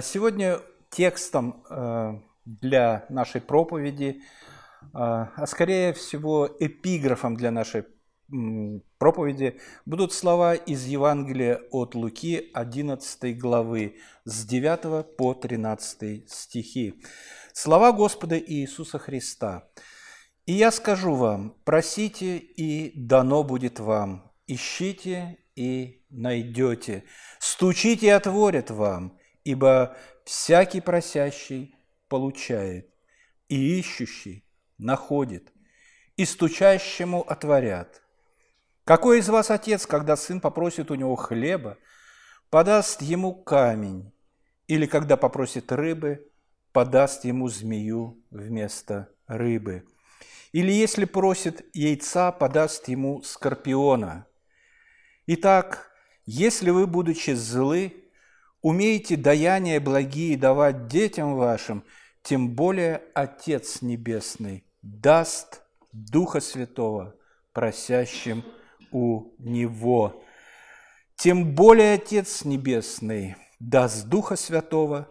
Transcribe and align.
Сегодня 0.00 0.60
текстом 0.90 1.64
э, 1.68 2.14
для 2.46 3.04
нашей 3.10 3.42
проповеди, 3.42 4.20
э, 4.20 4.88
а 4.94 5.46
скорее 5.46 5.92
всего 5.92 6.48
эпиграфом 6.58 7.36
для 7.36 7.50
нашей 7.50 7.84
проповеди 8.96 9.60
будут 9.84 10.14
слова 10.14 10.54
из 10.54 10.86
Евангелия 10.86 11.60
от 11.70 11.94
Луки 11.94 12.50
11 12.54 13.38
главы 13.38 13.96
с 14.24 14.46
9 14.46 15.16
по 15.16 15.34
13 15.34 16.30
стихи. 16.30 16.94
Слова 17.52 17.92
Господа 17.92 18.38
Иисуса 18.38 18.98
Христа. 18.98 19.68
«И 20.46 20.54
я 20.54 20.70
скажу 20.70 21.14
вам, 21.14 21.54
просите, 21.64 22.38
и 22.38 22.98
дано 22.98 23.44
будет 23.44 23.78
вам, 23.78 24.32
ищите, 24.46 25.36
и 25.54 26.06
найдете, 26.08 27.04
стучите, 27.38 28.06
и 28.06 28.10
отворят 28.10 28.70
вам, 28.70 29.18
ибо 29.44 29.96
всякий 30.24 30.80
просящий 30.80 31.74
получает, 32.08 32.88
и 33.48 33.78
ищущий 33.78 34.44
находит, 34.78 35.52
и 36.16 36.24
стучащему 36.24 37.22
отворят. 37.22 38.02
Какой 38.84 39.20
из 39.20 39.28
вас 39.28 39.50
отец, 39.50 39.86
когда 39.86 40.16
сын 40.16 40.40
попросит 40.40 40.90
у 40.90 40.94
него 40.94 41.16
хлеба, 41.16 41.78
подаст 42.50 43.02
ему 43.02 43.34
камень, 43.34 44.12
или 44.66 44.86
когда 44.86 45.16
попросит 45.16 45.70
рыбы, 45.70 46.30
подаст 46.72 47.24
ему 47.24 47.48
змею 47.48 48.22
вместо 48.30 49.08
рыбы? 49.26 49.86
Или 50.52 50.72
если 50.72 51.04
просит 51.04 51.64
яйца, 51.74 52.30
подаст 52.32 52.88
ему 52.88 53.22
скорпиона? 53.22 54.26
Итак, 55.26 55.90
если 56.26 56.70
вы, 56.70 56.86
будучи 56.86 57.30
злы, 57.30 58.01
умеете 58.62 59.16
даяния 59.16 59.80
благие 59.80 60.38
давать 60.38 60.86
детям 60.86 61.34
вашим, 61.34 61.84
тем 62.22 62.54
более 62.54 63.02
Отец 63.14 63.82
Небесный 63.82 64.64
даст 64.80 65.62
Духа 65.92 66.40
Святого 66.40 67.16
просящим 67.52 68.44
у 68.92 69.34
Него. 69.38 70.22
Тем 71.16 71.54
более 71.54 71.94
Отец 71.94 72.44
Небесный 72.44 73.36
даст 73.58 74.06
Духа 74.06 74.36
Святого 74.36 75.08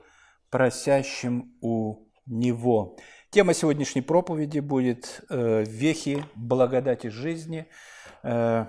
просящим 0.50 1.54
у 1.62 2.08
Него. 2.26 2.98
Тема 3.30 3.54
сегодняшней 3.54 4.02
проповеди 4.02 4.60
будет 4.60 5.24
э, 5.30 5.64
«Вехи 5.66 6.26
благодати 6.36 7.08
жизни», 7.08 7.68
э, 8.24 8.66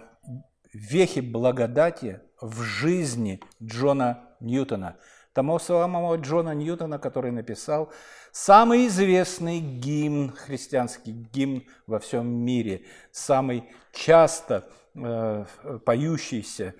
«Вехи 0.72 1.20
благодати 1.20 2.20
в 2.40 2.62
жизни 2.62 3.40
Джона 3.62 4.31
Ньютона». 4.42 4.96
Того 5.32 5.58
самого 5.58 6.16
Джона 6.16 6.54
Ньютона, 6.54 6.98
который 6.98 7.30
написал 7.30 7.90
самый 8.32 8.86
известный 8.88 9.60
гимн, 9.60 10.32
христианский 10.32 11.12
гимн 11.12 11.64
во 11.86 11.98
всем 11.98 12.26
мире, 12.26 12.84
самый 13.12 13.64
часто 13.92 14.68
Э, 14.94 15.46
поющийся 15.86 16.74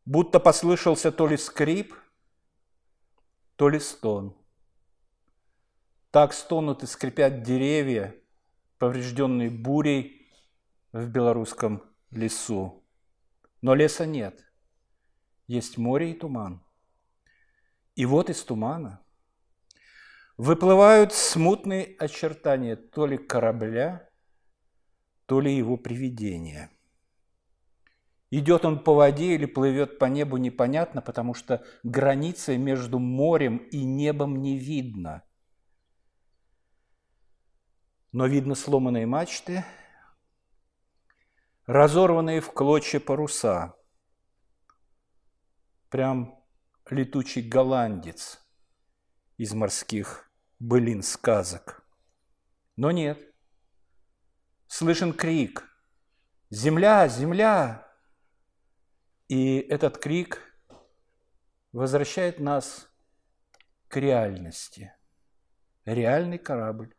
Будто 0.06 0.40
послышался 0.40 1.12
то 1.12 1.28
ли 1.28 1.36
скрип, 1.36 1.94
то 3.58 3.68
ли 3.68 3.78
стон. 3.82 4.39
Так 6.12 6.34
стонут 6.34 6.84
и 6.84 6.88
скрипят 6.88 7.44
деревья, 7.44 8.16
поврежденные 8.78 9.50
бурей 9.50 10.28
в 10.92 11.08
белорусском 11.10 11.84
лесу. 12.12 12.84
Но 13.62 13.76
леса 13.76 14.06
нет. 14.06 14.44
Есть 15.48 15.78
море 15.78 16.12
и 16.12 16.14
туман. 16.14 16.64
И 17.96 18.06
вот 18.06 18.30
из 18.30 18.44
тумана– 18.44 19.04
выплывают 20.40 21.12
смутные 21.12 21.98
очертания 22.00 22.78
то 22.78 23.06
ли 23.06 23.18
корабля, 23.18 24.10
то 25.26 25.42
ли 25.42 25.54
его 25.54 25.76
привидения. 25.76 26.72
Идет 28.32 28.64
он 28.64 28.82
по 28.82 28.94
воде 28.94 29.36
или 29.36 29.46
плывет 29.46 30.00
по 30.00 30.06
небу 30.06 30.38
непонятно, 30.38 31.02
потому 31.02 31.34
что 31.34 31.62
границы 31.84 32.56
между 32.56 33.00
морем 33.00 33.58
и 33.58 33.84
небом 33.84 34.42
не 34.42 34.58
видно. 34.58 35.24
Но 38.12 38.26
видно 38.26 38.56
сломанные 38.56 39.06
мачты, 39.06 39.64
разорванные 41.66 42.42
в 42.42 42.52
клочья 42.52 43.00
паруса. 43.00 43.76
Прям 45.90 46.44
летучий 46.90 47.48
голландец 47.48 48.40
из 49.38 49.54
морских 49.54 50.32
былин 50.60 51.04
сказок. 51.04 51.86
Но 52.76 52.92
нет. 52.92 53.20
Слышен 54.68 55.14
крик 55.14 55.70
«Земля! 56.50 57.08
Земля!» 57.08 57.88
И 59.28 59.60
этот 59.60 60.00
крик 60.00 60.42
возвращает 61.72 62.40
нас 62.40 62.90
к 63.88 63.98
реальности. 63.98 64.92
Реальный 65.86 66.40
корабль, 66.40 66.96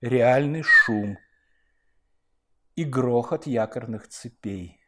реальный 0.00 0.62
шум 0.62 1.18
и 2.76 2.84
грохот 2.84 3.46
якорных 3.46 4.08
цепей, 4.08 4.80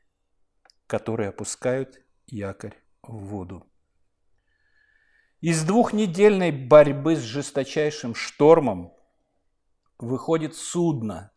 которые 0.86 1.30
опускают 1.30 2.00
якорь 2.26 2.76
в 3.02 3.16
воду. 3.26 3.66
Из 5.40 5.64
двухнедельной 5.64 6.52
борьбы 6.52 7.16
с 7.16 7.20
жесточайшим 7.20 8.14
штормом 8.14 8.92
выходит 9.98 10.54
судно, 10.54 11.32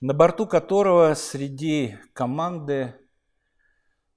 на 0.00 0.14
борту 0.14 0.46
которого 0.46 1.14
среди 1.14 1.98
команды 2.12 2.94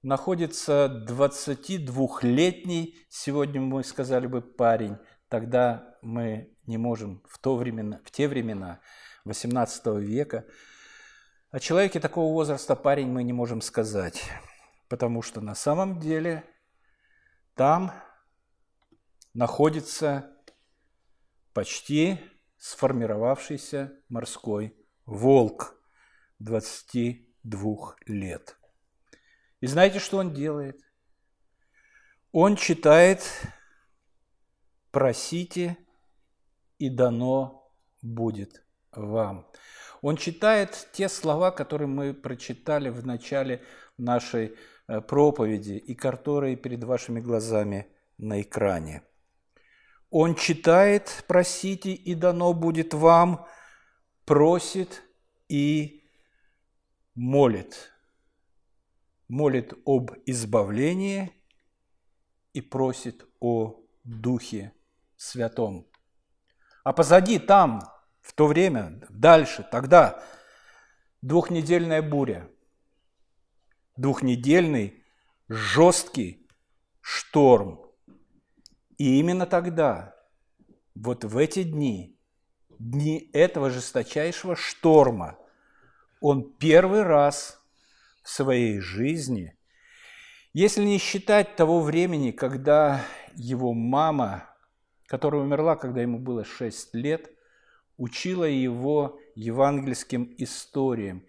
находится 0.02 1.04
22-летний, 1.08 2.96
сегодня 3.08 3.60
мы 3.60 3.84
сказали 3.84 4.26
бы 4.26 4.40
парень, 4.40 4.96
тогда 5.28 5.96
мы 6.02 6.56
не 6.68 6.78
можем 6.78 7.22
в, 7.26 7.38
то 7.38 7.56
времена, 7.56 8.00
в 8.04 8.10
те 8.10 8.28
времена, 8.28 8.80
18 9.24 9.86
века, 9.98 10.46
о 11.50 11.58
человеке 11.60 11.98
такого 11.98 12.32
возраста 12.32 12.76
парень 12.76 13.08
мы 13.08 13.24
не 13.24 13.32
можем 13.32 13.62
сказать, 13.62 14.22
потому 14.88 15.22
что 15.22 15.40
на 15.40 15.54
самом 15.54 15.98
деле 15.98 16.44
там 17.54 17.92
находится 19.32 20.30
почти 21.54 22.20
сформировавшийся 22.58 23.92
морской 24.08 24.76
волк 25.06 25.74
22 26.38 27.96
лет. 28.06 28.58
И 29.60 29.66
знаете, 29.66 29.98
что 29.98 30.18
он 30.18 30.34
делает? 30.34 30.80
Он 32.30 32.56
читает 32.56 33.22
«Просите, 34.90 35.76
и 36.78 36.88
дано 36.90 37.72
будет 38.02 38.62
вам». 38.92 39.46
Он 40.00 40.16
читает 40.16 40.88
те 40.92 41.08
слова, 41.08 41.50
которые 41.50 41.88
мы 41.88 42.14
прочитали 42.14 42.88
в 42.88 43.04
начале 43.04 43.62
нашей 43.96 44.56
э, 44.86 45.00
проповеди 45.00 45.72
и 45.72 45.94
которые 45.94 46.56
перед 46.56 46.84
вашими 46.84 47.20
глазами 47.20 47.88
на 48.16 48.40
экране. 48.40 49.02
Он 50.10 50.34
читает 50.34 51.24
«просите, 51.26 51.92
и 51.92 52.14
дано 52.14 52.54
будет 52.54 52.94
вам», 52.94 53.46
просит 54.24 55.02
и 55.48 56.04
молит. 57.14 57.90
Молит 59.26 59.72
об 59.84 60.12
избавлении 60.26 61.32
и 62.52 62.60
просит 62.60 63.26
о 63.40 63.80
Духе 64.04 64.72
Святом. 65.16 65.87
А 66.88 66.94
позади 66.94 67.38
там, 67.38 67.82
в 68.22 68.32
то 68.32 68.46
время, 68.46 68.98
дальше, 69.10 69.62
тогда 69.70 70.22
двухнедельная 71.20 72.00
буря, 72.00 72.48
двухнедельный 73.96 75.04
жесткий 75.50 76.48
шторм. 77.02 77.84
И 78.96 79.18
именно 79.20 79.44
тогда, 79.44 80.16
вот 80.94 81.24
в 81.24 81.36
эти 81.36 81.62
дни, 81.62 82.18
дни 82.78 83.28
этого 83.34 83.68
жесточайшего 83.68 84.56
шторма, 84.56 85.36
он 86.22 86.54
первый 86.54 87.02
раз 87.02 87.60
в 88.22 88.30
своей 88.30 88.80
жизни, 88.80 89.58
если 90.54 90.84
не 90.84 90.96
считать 90.96 91.54
того 91.54 91.82
времени, 91.82 92.30
когда 92.30 93.04
его 93.34 93.74
мама, 93.74 94.47
которая 95.08 95.42
умерла, 95.42 95.74
когда 95.74 96.02
ему 96.02 96.18
было 96.18 96.44
6 96.44 96.94
лет, 96.94 97.30
учила 97.96 98.44
его 98.44 99.18
евангельским 99.34 100.34
историям. 100.36 101.24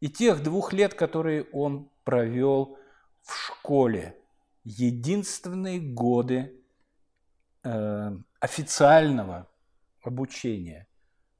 И 0.00 0.08
тех 0.08 0.42
двух 0.42 0.72
лет, 0.72 0.94
которые 0.94 1.44
он 1.52 1.90
провел 2.04 2.78
в 3.22 3.34
школе, 3.34 4.16
единственные 4.62 5.80
годы 5.80 6.62
э, 7.64 8.10
официального 8.40 9.50
обучения. 10.02 10.86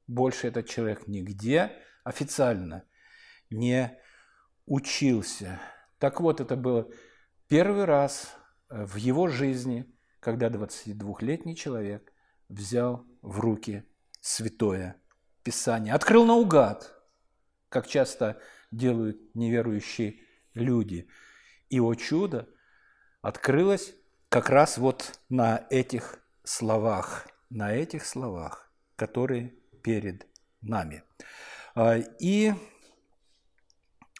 Больше 0.07 0.47
этот 0.47 0.67
человек 0.67 1.07
нигде 1.07 1.71
официально 2.03 2.83
не 3.51 3.95
учился. 4.65 5.59
Так 5.99 6.19
вот, 6.19 6.41
это 6.41 6.55
было 6.55 6.89
первый 7.47 7.85
раз 7.85 8.35
в 8.69 8.95
его 8.95 9.27
жизни, 9.27 9.94
когда 10.25 10.47
22-летний 10.47 11.55
человек 11.55 12.11
взял 12.49 13.05
в 13.21 13.39
руки 13.39 13.85
Святое 14.21 14.99
Писание. 15.43 15.93
Открыл 15.93 16.25
наугад, 16.25 16.99
как 17.69 17.85
часто 17.85 18.41
делают 18.71 19.35
неверующие 19.35 20.21
люди. 20.55 21.07
И, 21.69 21.79
о 21.79 21.93
чудо, 21.93 22.49
открылось 23.21 23.93
как 24.29 24.49
раз 24.49 24.79
вот 24.79 25.19
на 25.29 25.67
этих 25.69 26.17
словах, 26.43 27.27
на 27.51 27.75
этих 27.75 28.03
словах, 28.03 28.73
которые 28.95 29.49
перед 29.83 30.25
нами. 30.59 31.03
А, 31.75 31.97
и, 32.19 32.51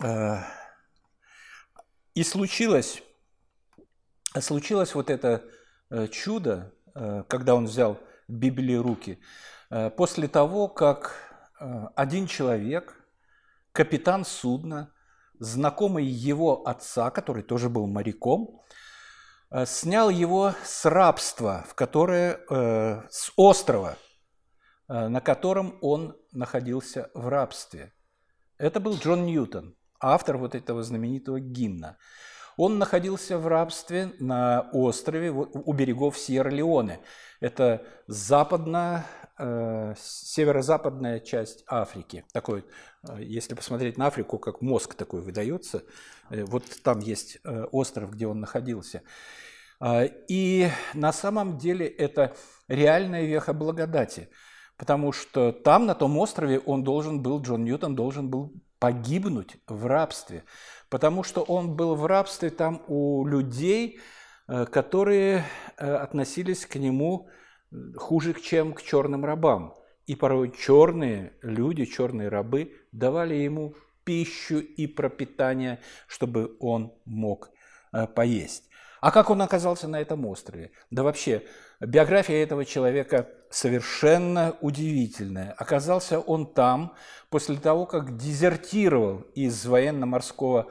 а, 0.03 0.45
и 2.13 2.23
случилось, 2.23 3.01
случилось 4.39 4.93
вот 4.93 5.09
это 5.09 5.49
чудо, 6.11 6.73
э, 6.93 7.23
когда 7.27 7.55
он 7.55 7.65
взял 7.65 7.99
Библию 8.27 8.83
руки– 8.83 9.19
Э, 9.69 9.89
после 9.89 10.27
того, 10.27 10.67
как 10.67 11.15
э, 11.59 11.87
один 11.95 12.27
человек, 12.27 12.95
капитан 13.71 14.25
судна, 14.25 14.91
знакомый 15.39 16.05
его 16.05 16.65
отца, 16.67 17.11
который 17.11 17.43
тоже 17.43 17.69
был 17.69 17.87
моряком, 17.87 18.61
э, 19.51 19.65
снял 19.65 20.09
его 20.09 20.53
с 20.63 20.85
рабства, 20.85 21.65
в 21.67 21.75
которое, 21.75 22.39
с 23.09 23.31
острова, 23.35 23.97
на 24.87 25.19
котором 25.19 25.77
он 25.81 26.15
находился 26.31 27.09
в 27.13 27.27
рабстве. 27.27 27.93
Это 28.57 28.79
был 28.79 28.95
Джон 28.95 29.25
Ньютон, 29.25 29.75
автор 29.99 30.37
вот 30.37 30.55
этого 30.55 30.83
знаменитого 30.83 31.39
гимна. 31.39 31.97
Он 32.57 32.77
находился 32.77 33.37
в 33.37 33.47
рабстве 33.47 34.13
на 34.19 34.69
острове 34.71 35.31
у 35.31 35.73
берегов 35.73 36.17
Сьерра-Леоне. 36.17 36.99
Это 37.41 37.85
западно, 38.07 39.05
э, 39.37 39.93
северо-западная 39.97 41.19
часть 41.19 41.63
Африки. 41.67 42.23
Такой, 42.31 42.65
э, 43.03 43.17
если 43.21 43.55
посмотреть 43.55 43.97
на 43.97 44.07
Африку, 44.07 44.39
как 44.39 44.61
мозг 44.61 44.95
такой 44.95 45.21
выдается, 45.21 45.83
э, 46.29 46.43
вот 46.45 46.63
там 46.83 46.99
есть 46.99 47.39
остров, 47.71 48.11
где 48.11 48.27
он 48.27 48.39
находился. 48.39 49.01
Э, 49.79 50.07
и 50.27 50.69
на 50.93 51.13
самом 51.13 51.57
деле 51.57 51.87
это 51.87 52.35
реальная 52.67 53.25
веха 53.25 53.53
благодати, 53.53 54.29
потому 54.77 55.11
что 55.11 55.51
там, 55.51 55.85
на 55.85 55.95
том 55.95 56.17
острове, 56.17 56.59
он 56.59 56.83
должен 56.83 57.21
был, 57.21 57.41
Джон 57.41 57.63
Ньютон 57.63 57.95
должен 57.95 58.29
был 58.29 58.53
погибнуть 58.79 59.57
в 59.67 59.85
рабстве 59.85 60.43
потому 60.89 61.23
что 61.23 61.41
он 61.41 61.75
был 61.75 61.95
в 61.95 62.05
рабстве 62.05 62.49
там 62.49 62.83
у 62.87 63.25
людей, 63.25 63.99
э, 64.47 64.65
которые 64.65 65.45
э, 65.77 65.93
относились 65.93 66.65
к 66.65 66.75
нему 66.75 67.29
хуже, 67.95 68.33
чем 68.33 68.73
к 68.73 68.81
черным 68.81 69.25
рабам. 69.25 69.75
И 70.05 70.15
порой 70.15 70.51
черные 70.51 71.33
люди, 71.41 71.85
черные 71.85 72.29
рабы 72.29 72.73
давали 72.91 73.35
ему 73.35 73.75
пищу 74.03 74.59
и 74.59 74.85
пропитание, 74.87 75.79
чтобы 76.07 76.55
он 76.59 76.93
мог 77.05 77.49
э, 77.91 78.07
поесть. 78.07 78.69
А 79.01 79.11
как 79.11 79.29
он 79.29 79.41
оказался 79.41 79.87
на 79.87 79.99
этом 79.99 80.25
острове? 80.25 80.71
Да 80.89 81.03
вообще, 81.03 81.43
биография 81.79 82.43
этого 82.43 82.65
человека 82.65 83.27
совершенно 83.49 84.55
удивительная. 84.61 85.53
Оказался 85.57 86.19
он 86.19 86.45
там 86.45 86.93
после 87.29 87.57
того, 87.57 87.85
как 87.85 88.17
дезертировал 88.17 89.21
из 89.33 89.65
военно-морского 89.65 90.67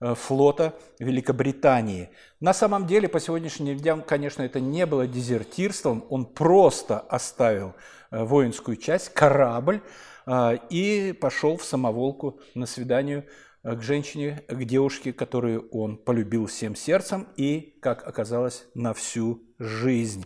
э, 0.00 0.14
флота 0.14 0.74
Великобритании. 0.98 2.10
На 2.40 2.54
самом 2.54 2.86
деле, 2.86 3.08
по 3.08 3.20
сегодняшним 3.20 3.76
дням, 3.76 4.02
конечно, 4.02 4.42
это 4.42 4.60
не 4.60 4.86
было 4.86 5.06
дезертирством, 5.06 6.04
он 6.08 6.24
просто 6.24 7.00
оставил 7.00 7.74
э, 8.10 8.22
воинскую 8.22 8.76
часть, 8.76 9.12
корабль, 9.12 9.82
э, 10.26 10.58
и 10.70 11.12
пошел 11.12 11.56
в 11.56 11.64
самоволку 11.64 12.40
на 12.54 12.66
свидание 12.66 13.26
к 13.62 13.82
женщине, 13.82 14.42
к 14.48 14.64
девушке, 14.64 15.12
которую 15.12 15.68
он 15.70 15.96
полюбил 15.98 16.46
всем 16.46 16.74
сердцем 16.74 17.28
и, 17.36 17.78
как 17.82 18.06
оказалось, 18.06 18.66
на 18.74 18.94
всю 18.94 19.42
жизнь. 19.58 20.24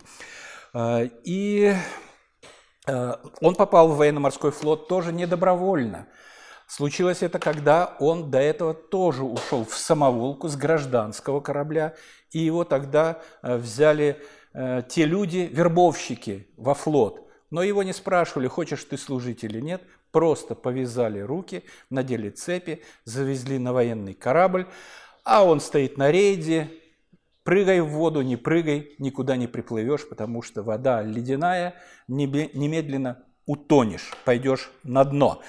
А, 0.73 1.03
и 1.23 1.73
а, 2.87 3.19
он 3.41 3.55
попал 3.55 3.89
в 3.89 3.97
военно-морской 3.97 4.51
флот 4.51 4.87
тоже 4.87 5.11
не 5.11 5.27
добровольно. 5.27 6.07
Случилось 6.67 7.21
это, 7.21 7.37
когда 7.37 7.95
он 7.99 8.31
до 8.31 8.39
этого 8.39 8.73
тоже 8.73 9.23
ушел 9.23 9.65
в 9.65 9.75
самоволку 9.75 10.47
с 10.47 10.55
гражданского 10.55 11.39
корабля, 11.39 11.93
и 12.31 12.39
его 12.39 12.63
тогда 12.63 13.21
взяли 13.43 14.19
те 14.89 15.05
люди, 15.05 15.47
вербовщики, 15.51 16.47
во 16.57 16.73
флот. 16.73 17.29
Но 17.51 17.61
его 17.61 17.83
не 17.83 17.93
спрашивали, 17.93 18.47
хочешь 18.47 18.83
ты 18.83 18.97
служить 18.97 19.43
или 19.43 19.61
нет, 19.61 19.83
просто 20.15 20.55
повязали 20.55 21.19
руки, 21.19 21.65
надели 21.89 22.29
цепи, 22.29 22.81
завезли 23.03 23.59
на 23.59 23.73
военный 23.73 24.13
корабль, 24.13 24.65
а 25.25 25.43
он 25.43 25.59
стоит 25.59 25.97
на 25.97 26.09
рейде, 26.09 26.69
Прыгай 27.43 27.81
в 27.81 27.89
воду, 27.89 28.21
не 28.21 28.37
прыгай, 28.37 28.95
никуда 28.97 29.35
не 29.35 29.47
приплывешь, 29.47 30.07
потому 30.07 30.41
что 30.41 30.63
вода 30.63 31.03
ледяная, 31.03 31.75
немедленно 32.07 33.25
утонешь, 33.45 34.13
пойдешь 34.23 34.71
на 34.83 35.03
дно. 35.03 35.41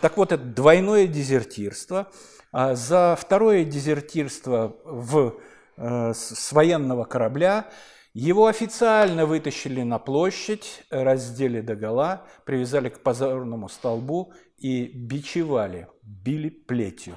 Так 0.00 0.16
вот, 0.16 0.30
это 0.30 0.44
двойное 0.44 1.08
дезертирство. 1.08 2.06
А 2.52 2.76
за 2.76 3.18
второе 3.20 3.64
дезертирство 3.64 4.76
в, 4.84 5.34
э, 5.76 6.12
с 6.14 6.52
военного 6.52 7.04
корабля 7.04 7.68
его 8.18 8.46
официально 8.46 9.26
вытащили 9.26 9.82
на 9.82 10.00
площадь, 10.00 10.82
раздели 10.90 11.60
догола, 11.60 12.26
привязали 12.44 12.88
к 12.88 13.00
позорному 13.00 13.68
столбу 13.68 14.32
и 14.56 14.86
бичевали, 14.86 15.86
били 16.02 16.48
плетью. 16.48 17.16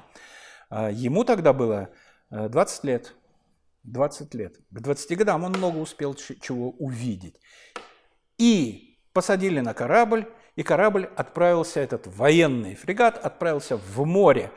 А 0.69 0.91
ему 0.91 1.23
тогда 1.23 1.53
было 1.53 1.89
20 2.29 2.83
э, 2.83 2.87
лет. 2.87 3.15
20 3.83 4.33
лет. 4.35 4.57
К 4.69 4.79
20 4.79 5.17
годам 5.17 5.43
он 5.43 5.53
много 5.53 5.77
успел 5.77 6.13
чего 6.13 6.69
увидеть. 6.69 7.35
И 8.37 8.99
посадили 9.11 9.59
на 9.59 9.73
корабль, 9.73 10.31
и 10.55 10.61
корабль 10.61 11.09
отправился, 11.15 11.79
этот 11.79 12.05
военный 12.05 12.75
фрегат 12.75 13.17
отправился 13.25 13.75
в 13.75 14.05
море. 14.05 14.51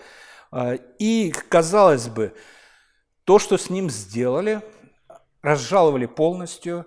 А, 0.50 0.74
и, 0.98 1.32
казалось 1.48 2.08
бы, 2.08 2.34
то, 3.24 3.38
что 3.38 3.56
с 3.56 3.70
ним 3.70 3.88
сделали, 3.88 4.60
разжаловали 5.44 6.06
полностью, 6.06 6.86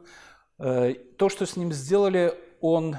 э, 0.59 0.93
то, 1.17 1.29
что 1.29 1.45
с 1.45 1.55
ним 1.55 1.71
сделали, 1.71 2.33
он 2.59 2.97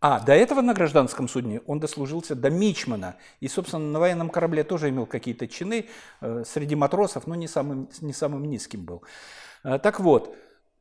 А, 0.00 0.20
до 0.20 0.32
этого 0.32 0.60
на 0.60 0.74
гражданском 0.74 1.28
судне 1.28 1.60
он 1.66 1.80
дослужился 1.80 2.36
до 2.36 2.50
мичмана. 2.50 3.16
И, 3.40 3.48
собственно, 3.48 3.84
на 3.84 3.98
военном 3.98 4.30
корабле 4.30 4.62
тоже 4.62 4.90
имел 4.90 5.06
какие-то 5.06 5.48
чины 5.48 5.88
э, 6.20 6.44
среди 6.46 6.76
матросов, 6.76 7.26
но 7.26 7.34
не 7.34 7.48
самым, 7.48 7.88
не 8.00 8.12
самым 8.12 8.44
низким 8.44 8.84
был. 8.84 9.02
Э, 9.64 9.78
так 9.80 9.98
вот, 9.98 10.36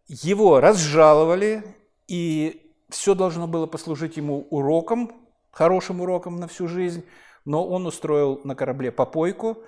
его 0.07 0.59
разжаловали, 0.59 1.63
и 2.07 2.75
все 2.89 3.15
должно 3.15 3.47
было 3.47 3.65
послужить 3.65 4.17
ему 4.17 4.47
уроком, 4.51 5.11
хорошим 5.51 6.01
уроком 6.01 6.39
на 6.39 6.47
всю 6.47 6.67
жизнь, 6.67 7.03
но 7.43 7.67
он 7.67 7.87
устроил 7.87 8.41
на 8.43 8.55
корабле 8.55 8.91
попойку, 8.91 9.63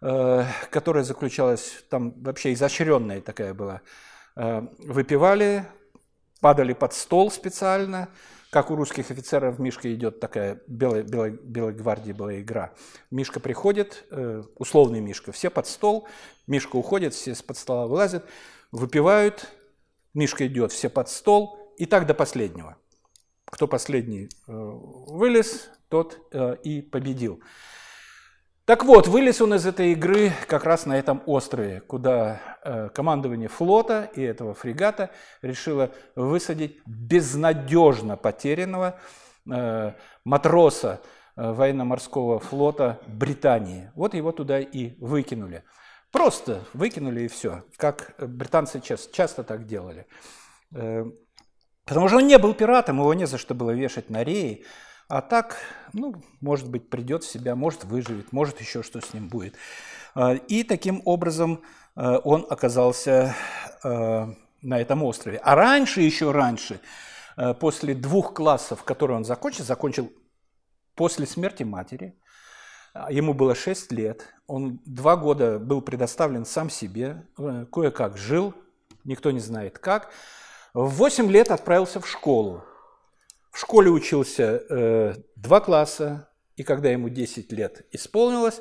которая 0.00 1.04
заключалась, 1.04 1.84
там 1.90 2.14
вообще 2.22 2.52
изощренная 2.54 3.20
такая 3.20 3.52
была. 3.54 3.82
Э, 4.36 4.66
выпивали, 4.78 5.66
падали 6.40 6.72
под 6.72 6.94
стол 6.94 7.30
специально, 7.30 8.08
как 8.50 8.70
у 8.70 8.76
русских 8.76 9.10
офицеров 9.10 9.58
Мишка 9.58 9.92
идет 9.94 10.20
такая, 10.20 10.62
белой, 10.66 11.02
белой, 11.02 11.32
белой 11.32 11.74
гвардии 11.74 12.12
была 12.12 12.40
игра. 12.40 12.72
Мишка 13.10 13.40
приходит, 13.40 14.06
э, 14.10 14.42
условный 14.56 15.00
Мишка, 15.00 15.32
все 15.32 15.50
под 15.50 15.66
стол, 15.66 16.08
Мишка 16.46 16.76
уходит, 16.76 17.12
все 17.12 17.34
с 17.34 17.42
под 17.42 17.56
стола 17.58 17.86
вылазят, 17.86 18.24
выпивают, 18.72 19.48
Мишка 20.14 20.46
идет, 20.46 20.72
все 20.72 20.88
под 20.88 21.10
стол, 21.10 21.74
и 21.76 21.86
так 21.86 22.06
до 22.06 22.14
последнего. 22.14 22.76
Кто 23.44 23.66
последний 23.66 24.28
вылез, 24.46 25.70
тот 25.88 26.18
и 26.62 26.82
победил. 26.82 27.42
Так 28.70 28.84
вот, 28.84 29.08
вылез 29.08 29.40
он 29.40 29.54
из 29.54 29.66
этой 29.66 29.90
игры 29.90 30.32
как 30.46 30.62
раз 30.62 30.86
на 30.86 30.96
этом 30.96 31.24
острове, 31.26 31.80
куда 31.80 32.40
э, 32.62 32.88
командование 32.94 33.48
флота 33.48 34.08
и 34.14 34.22
этого 34.22 34.54
фрегата 34.54 35.10
решило 35.42 35.90
высадить 36.14 36.80
безнадежно 36.86 38.16
потерянного 38.16 39.00
э, 39.50 39.94
матроса 40.22 41.00
э, 41.34 41.50
военно-морского 41.50 42.38
флота 42.38 43.00
Британии. 43.08 43.90
Вот 43.96 44.14
его 44.14 44.30
туда 44.30 44.60
и 44.60 44.94
выкинули. 45.00 45.64
Просто 46.12 46.62
выкинули 46.72 47.22
и 47.22 47.28
все, 47.28 47.64
как 47.76 48.14
британцы 48.18 48.80
часто, 48.80 49.12
часто 49.12 49.42
так 49.42 49.66
делали. 49.66 50.06
Потому 50.70 52.06
что 52.06 52.18
он 52.18 52.28
не 52.28 52.38
был 52.38 52.54
пиратом, 52.54 53.00
его 53.00 53.14
не 53.14 53.26
за 53.26 53.36
что 53.36 53.52
было 53.52 53.72
вешать 53.72 54.10
на 54.10 54.22
реи. 54.22 54.64
А 55.10 55.22
так, 55.22 55.56
ну, 55.92 56.22
может 56.40 56.70
быть, 56.70 56.88
придет 56.88 57.24
в 57.24 57.28
себя, 57.28 57.56
может, 57.56 57.82
выживет, 57.82 58.32
может, 58.32 58.60
еще 58.60 58.84
что 58.84 59.00
с 59.00 59.12
ним 59.12 59.26
будет. 59.28 59.56
А, 60.14 60.34
и 60.34 60.62
таким 60.62 61.02
образом 61.04 61.62
а, 61.96 62.18
он 62.18 62.46
оказался 62.48 63.34
а, 63.82 64.32
на 64.62 64.80
этом 64.80 65.02
острове. 65.02 65.38
А 65.38 65.56
раньше, 65.56 66.00
еще 66.00 66.30
раньше, 66.30 66.80
после 67.58 67.94
двух 67.94 68.34
классов, 68.34 68.84
которые 68.84 69.16
он 69.16 69.24
закончил, 69.24 69.64
закончил 69.64 70.12
после 70.94 71.26
смерти 71.26 71.64
матери, 71.64 72.14
ему 73.08 73.34
было 73.34 73.56
6 73.56 73.90
лет, 73.92 74.32
он 74.46 74.80
два 74.84 75.16
года 75.16 75.58
был 75.58 75.80
предоставлен 75.80 76.44
сам 76.44 76.70
себе, 76.70 77.26
кое-как 77.72 78.16
жил, 78.16 78.54
никто 79.04 79.30
не 79.30 79.40
знает 79.40 79.78
как. 79.78 80.12
В 80.74 80.88
8 80.88 81.30
лет 81.30 81.50
отправился 81.50 81.98
в 82.00 82.06
школу, 82.06 82.62
в 83.50 83.58
школе 83.58 83.90
учился 83.90 84.64
э, 84.68 85.14
два 85.36 85.60
класса, 85.60 86.28
и 86.56 86.62
когда 86.62 86.90
ему 86.90 87.08
10 87.08 87.50
лет 87.52 87.86
исполнилось, 87.90 88.60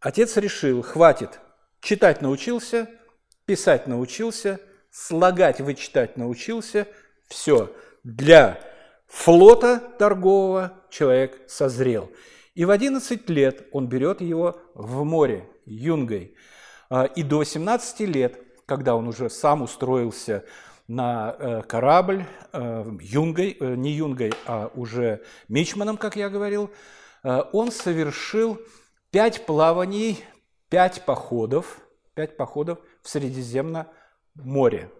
отец 0.00 0.36
решил, 0.36 0.82
хватит, 0.82 1.40
читать 1.80 2.20
научился, 2.20 2.88
писать 3.46 3.86
научился, 3.86 4.60
слагать, 4.90 5.60
вычитать 5.60 6.16
научился, 6.16 6.86
все, 7.28 7.74
для 8.04 8.60
флота 9.06 9.78
торгового 9.98 10.72
человек 10.90 11.40
созрел. 11.48 12.10
И 12.54 12.64
в 12.64 12.70
11 12.70 13.28
лет 13.30 13.66
он 13.72 13.88
берет 13.88 14.20
его 14.20 14.60
в 14.74 15.04
море 15.04 15.48
юнгой. 15.64 16.36
А, 16.90 17.04
и 17.04 17.22
до 17.22 17.38
18 17.38 18.00
лет, 18.00 18.38
когда 18.66 18.94
он 18.94 19.08
уже 19.08 19.30
сам 19.30 19.62
устроился 19.62 20.44
на 20.88 21.36
э, 21.38 21.62
корабль 21.62 22.24
э, 22.52 22.84
юнгой, 23.00 23.56
э, 23.58 23.74
не 23.74 23.92
юнгой, 23.92 24.32
а 24.46 24.70
уже 24.74 25.22
мичманом, 25.48 25.96
как 25.96 26.16
я 26.16 26.28
говорил, 26.28 26.70
он 27.52 27.70
совершил 27.70 28.60
пять 29.12 29.46
плаваний, 29.46 30.24
пять 30.68 31.04
походов, 31.04 31.78
пять 32.14 32.36
походов 32.36 32.80
в 33.00 33.08
Средиземном 33.08 33.86
море, 34.34 34.90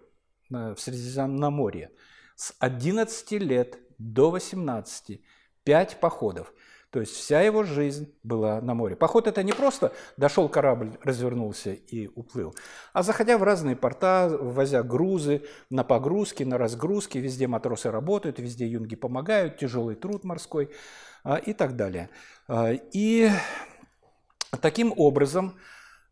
в 0.49 0.77
Средиземноморье. 0.77 1.91
С 2.37 2.55
11 2.59 3.31
лет 3.33 3.77
до 3.97 4.31
18, 4.31 5.21
пять 5.65 5.99
походов. 5.99 6.53
То 6.93 6.99
есть 6.99 7.13
вся 7.15 7.41
его 7.41 7.63
жизнь 7.63 8.13
была 8.21 8.61
на 8.61 8.75
море. 8.75 8.95
Поход 8.95 9.25
это 9.25 9.41
не 9.41 9.51
просто 9.53 9.93
дошел 10.15 10.47
корабль, 10.47 10.91
развернулся 11.01 11.73
и 11.73 12.07
уплыл, 12.13 12.53
а 12.93 13.01
заходя 13.01 13.39
в 13.39 13.43
разные 13.43 13.75
порта, 13.75 14.29
возя 14.39 14.83
грузы 14.83 15.41
на 15.71 15.83
погрузки, 15.83 16.43
на 16.43 16.59
разгрузки, 16.59 17.17
везде 17.17 17.47
матросы 17.47 17.89
работают, 17.89 18.37
везде 18.37 18.67
юнги 18.67 18.95
помогают, 18.95 19.57
тяжелый 19.57 19.95
труд 19.95 20.23
морской 20.23 20.69
а, 21.23 21.37
и 21.37 21.53
так 21.53 21.75
далее. 21.75 22.11
А, 22.47 22.69
и 22.71 23.31
таким 24.61 24.93
образом, 24.95 25.57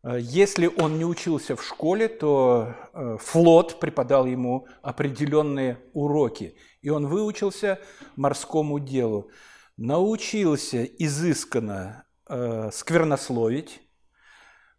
а, 0.02 0.16
если 0.16 0.66
он 0.66 0.98
не 0.98 1.04
учился 1.04 1.54
в 1.54 1.62
школе, 1.62 2.08
то 2.08 2.74
флот 3.20 3.78
преподал 3.78 4.26
ему 4.26 4.66
определенные 4.82 5.78
уроки, 5.92 6.56
и 6.80 6.90
он 6.90 7.06
выучился 7.06 7.78
морскому 8.16 8.80
делу 8.80 9.30
научился 9.76 10.84
изысканно 10.84 12.04
э, 12.28 12.70
сквернословить, 12.72 13.80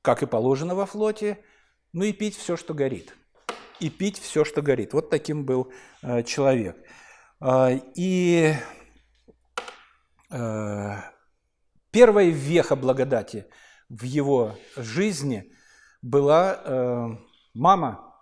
как 0.01 0.23
и 0.23 0.25
положено 0.25 0.75
во 0.75 0.85
флоте, 0.85 1.43
ну 1.93 2.03
и 2.03 2.13
пить 2.13 2.37
все, 2.37 2.57
что 2.57 2.73
горит. 2.73 3.15
И 3.79 3.89
пить 3.89 4.19
все, 4.19 4.45
что 4.45 4.61
горит. 4.61 4.93
Вот 4.93 5.09
таким 5.09 5.45
был 5.45 5.71
э, 6.01 6.23
человек. 6.23 6.77
Э, 7.41 7.79
и 7.95 8.53
э, 10.29 10.95
первая 11.91 12.29
веха 12.29 12.75
благодати 12.75 13.47
в 13.89 14.03
его 14.03 14.57
жизни 14.75 15.51
была 16.01 16.61
э, 16.63 17.07
мама, 17.53 18.15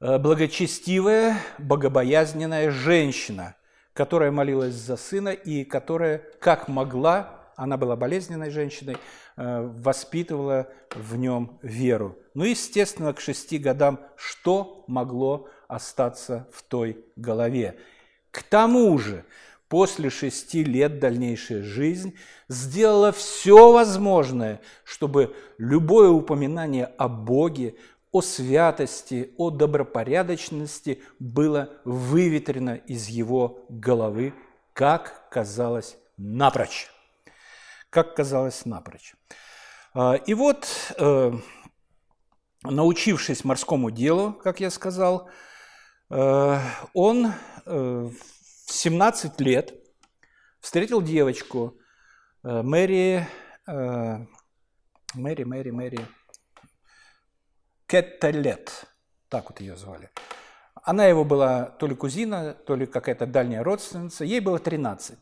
э, 0.00 0.18
благочестивая, 0.18 1.38
богобоязненная 1.58 2.70
женщина– 2.70 3.56
которая 4.00 4.30
молилась 4.30 4.76
за 4.76 4.96
сына 4.96 5.28
и 5.28 5.62
которая, 5.62 6.22
как 6.40 6.68
могла, 6.68 7.50
она 7.54 7.76
была 7.76 7.96
болезненной 7.96 8.48
женщиной, 8.48 8.96
э, 9.36 9.60
воспитывала 9.60 10.68
в 10.94 11.16
нем 11.16 11.58
веру. 11.60 12.16
Ну, 12.32 12.44
естественно, 12.44 13.12
к 13.12 13.20
шести 13.20 13.58
годам 13.58 14.00
что 14.16 14.86
могло 14.88 15.50
остаться 15.68 16.48
в 16.50 16.62
той 16.62 17.04
голове? 17.14 17.78
К 18.30 18.42
тому 18.42 18.96
же, 18.96 19.26
после 19.68 20.08
шести 20.08 20.64
лет 20.64 20.98
дальнейшая 20.98 21.62
жизнь 21.62 22.16
сделала 22.48 23.12
все 23.12 23.70
возможное, 23.70 24.62
чтобы 24.82 25.36
любое 25.58 26.08
упоминание 26.08 26.86
о 26.96 27.06
Боге 27.06 27.74
о 28.12 28.22
святости, 28.22 29.34
о 29.36 29.50
добропорядочности 29.50 31.02
было 31.18 31.70
выветрено 31.84 32.74
из 32.74 33.08
его 33.08 33.64
головы, 33.68 34.34
как 34.72 35.28
казалось 35.30 35.96
напрочь. 36.16 36.88
Как 37.88 38.14
казалось 38.14 38.66
напрочь. 38.66 39.14
А, 39.94 40.14
и 40.14 40.34
вот, 40.34 40.68
э, 40.98 41.32
научившись 42.64 43.44
морскому 43.44 43.90
делу, 43.90 44.32
как 44.32 44.60
я 44.60 44.70
сказал, 44.70 45.28
э, 46.10 46.58
он 46.94 47.32
э, 47.66 48.10
в 48.66 48.72
17 48.72 49.40
лет 49.40 49.74
встретил 50.60 51.02
девочку 51.02 51.76
Мэри, 52.42 53.28
Мэри, 53.66 54.26
Мэри, 55.44 55.70
Мэри, 55.70 56.06
Кеттелет, 57.90 58.84
так 59.28 59.50
вот 59.50 59.60
ее 59.60 59.76
звали. 59.76 60.10
Она 60.82 61.06
его 61.06 61.24
была 61.24 61.64
то 61.64 61.88
ли 61.88 61.96
кузина, 61.96 62.54
то 62.54 62.76
ли 62.76 62.86
какая-то 62.86 63.26
дальняя 63.26 63.64
родственница, 63.64 64.24
ей 64.24 64.38
было 64.38 64.60
13. 64.60 65.18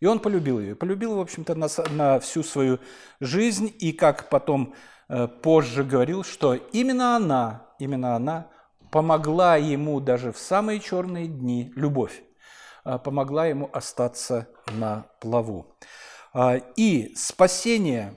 И 0.00 0.06
он 0.06 0.20
полюбил 0.20 0.60
ее. 0.60 0.76
Полюбил, 0.76 1.16
в 1.16 1.20
общем-то, 1.20 1.54
на, 1.54 1.68
на 1.90 2.20
всю 2.20 2.42
свою 2.42 2.78
жизнь. 3.20 3.74
И 3.78 3.92
как 3.92 4.28
потом 4.28 4.74
э, 5.08 5.28
позже 5.28 5.82
говорил, 5.82 6.22
что 6.22 6.54
именно 6.54 7.16
она, 7.16 7.66
именно 7.78 8.16
она 8.16 8.48
помогла 8.90 9.56
ему 9.56 9.98
даже 10.00 10.32
в 10.32 10.38
самые 10.38 10.78
черные 10.80 11.26
дни, 11.26 11.72
любовь, 11.74 12.22
э, 12.84 12.98
помогла 12.98 13.46
ему 13.46 13.70
остаться 13.72 14.46
на 14.72 15.06
плаву. 15.20 15.74
Э, 16.34 16.60
и 16.76 17.14
спасение 17.16 18.14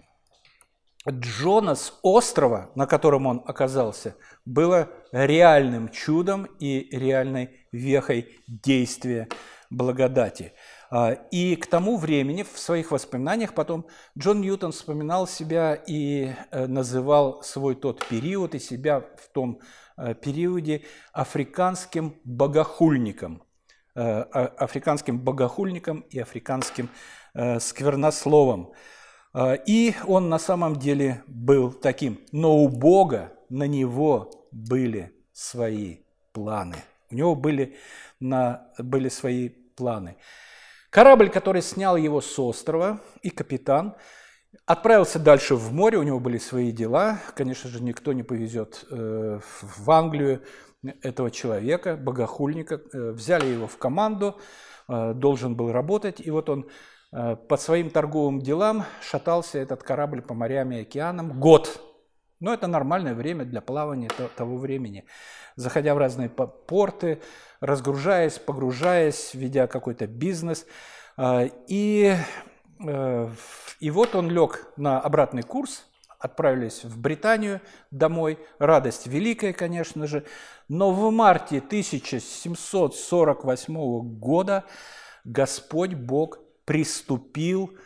Джона 1.10 1.75
с 1.75 2.00
острова, 2.01 2.72
на 2.75 2.88
котором 2.88 3.25
он 3.25 3.43
оказался, 3.45 4.15
было 4.45 4.89
реальным 5.12 5.89
чудом 5.89 6.45
и 6.60 6.88
реальной 6.95 7.67
вехой 7.72 8.41
действия 8.48 9.27
благодати. 9.69 10.53
А, 10.89 11.13
и 11.31 11.55
к 11.55 11.65
тому 11.65 11.98
времени 11.98 12.43
в 12.43 12.57
своих 12.60 12.91
воспоминаниях 12.91 13.53
потом 13.53 13.88
Джон 14.17 14.41
Ньютон 14.41 14.72
вспоминал 14.72 15.27
себя 15.27 15.74
и 15.74 16.33
э, 16.51 16.67
называл 16.67 17.41
свой 17.41 17.75
тот 17.75 18.05
период 18.07 18.55
и 18.55 18.60
себя 18.60 19.00
в 19.01 19.27
том 19.33 19.60
э, 19.98 20.13
периоде 20.13 20.83
африканским 21.12 22.15
богохульником. 22.24 23.43
Э, 23.95 24.24
а, 24.31 24.53
африканским 24.57 25.19
богохульником 25.19 26.01
и 26.01 26.19
африканским 26.19 26.89
сквернословом. 27.60 28.74
И 29.36 29.96
он 30.06 30.30
на 30.30 30.38
самом 30.38 30.75
деле 30.75 31.24
был 31.28 31.72
таким. 31.72 32.20
Но 32.32 32.58
у 32.58 32.68
Бога 32.68 33.34
на 33.50 33.68
него 33.68 34.48
были 34.52 35.12
свои 35.32 35.98
планы. 36.32 36.78
У 37.10 37.16
него 37.16 37.36
были, 37.36 37.75
на, 38.20 38.68
были 38.78 39.10
свои 39.10 39.50
планы. 39.50 40.18
Корабль, 40.90 41.30
который 41.30 41.62
снял 41.62 41.98
его 41.98 42.22
с 42.22 42.38
острова, 42.38 43.02
и 43.24 43.32
капитан 43.32 43.96
отправился 44.66 45.20
дальше 45.20 45.56
в 45.56 45.74
море, 45.74 45.98
у 45.98 46.04
него 46.04 46.20
были 46.20 46.38
свои 46.38 46.72
дела. 46.72 47.20
Конечно 47.36 47.70
же, 47.70 47.82
никто 47.82 48.13
не 48.13 48.24
повезет 48.24 48.86
э, 48.92 49.40
в 49.62 49.92
Англию 49.92 50.44
этого 51.02 51.32
человека, 51.32 51.96
богохульника. 51.96 52.82
Э, 52.94 53.12
взяли 53.12 53.48
его 53.48 53.68
в 53.68 53.78
команду, 53.78 54.40
э, 54.88 55.13
должен 55.13 55.56
был 55.56 55.72
работать, 55.72 56.22
и 56.24 56.30
вот 56.30 56.50
он 56.50 56.70
по 57.48 57.58
своим 57.58 57.91
торговым 57.91 58.41
делам 58.41 58.86
шатался 59.01 59.60
этот 59.60 59.84
корабль 59.84 60.22
по 60.22 60.34
морям 60.34 60.72
и 60.72 60.82
океанам 60.82 61.39
год. 61.39 61.82
Но 62.39 62.53
это 62.53 62.67
нормальное 62.67 63.13
время 63.13 63.43
для 63.46 63.62
плавания 63.62 64.10
того 64.36 64.58
времени. 64.58 65.05
Заходя 65.55 65.96
в 65.96 65.98
разные 65.98 66.27
порты, 66.29 67.22
разгружаясь, 67.62 68.38
погружаясь, 68.38 69.34
ведя 69.34 69.67
какой-то 69.67 70.08
бизнес. 70.08 70.65
А, 71.15 71.46
и, 71.67 72.17
э, 72.86 73.29
и 73.79 73.91
вот 73.91 74.15
он 74.15 74.29
лег 74.29 74.67
на 74.75 75.00
обратный 75.00 75.43
курс, 75.43 75.86
отправились 76.20 76.84
в 76.84 77.00
Британию 77.00 77.62
домой. 77.91 78.39
Радость 78.60 79.08
великая, 79.08 79.53
конечно 79.53 80.05
же. 80.05 80.25
Но 80.67 80.91
в 80.91 81.10
марте 81.12 81.60
1748 81.60 84.20
года 84.20 84.65
Господь 85.24 85.93
Бог 85.93 86.43
приступил 86.65 87.77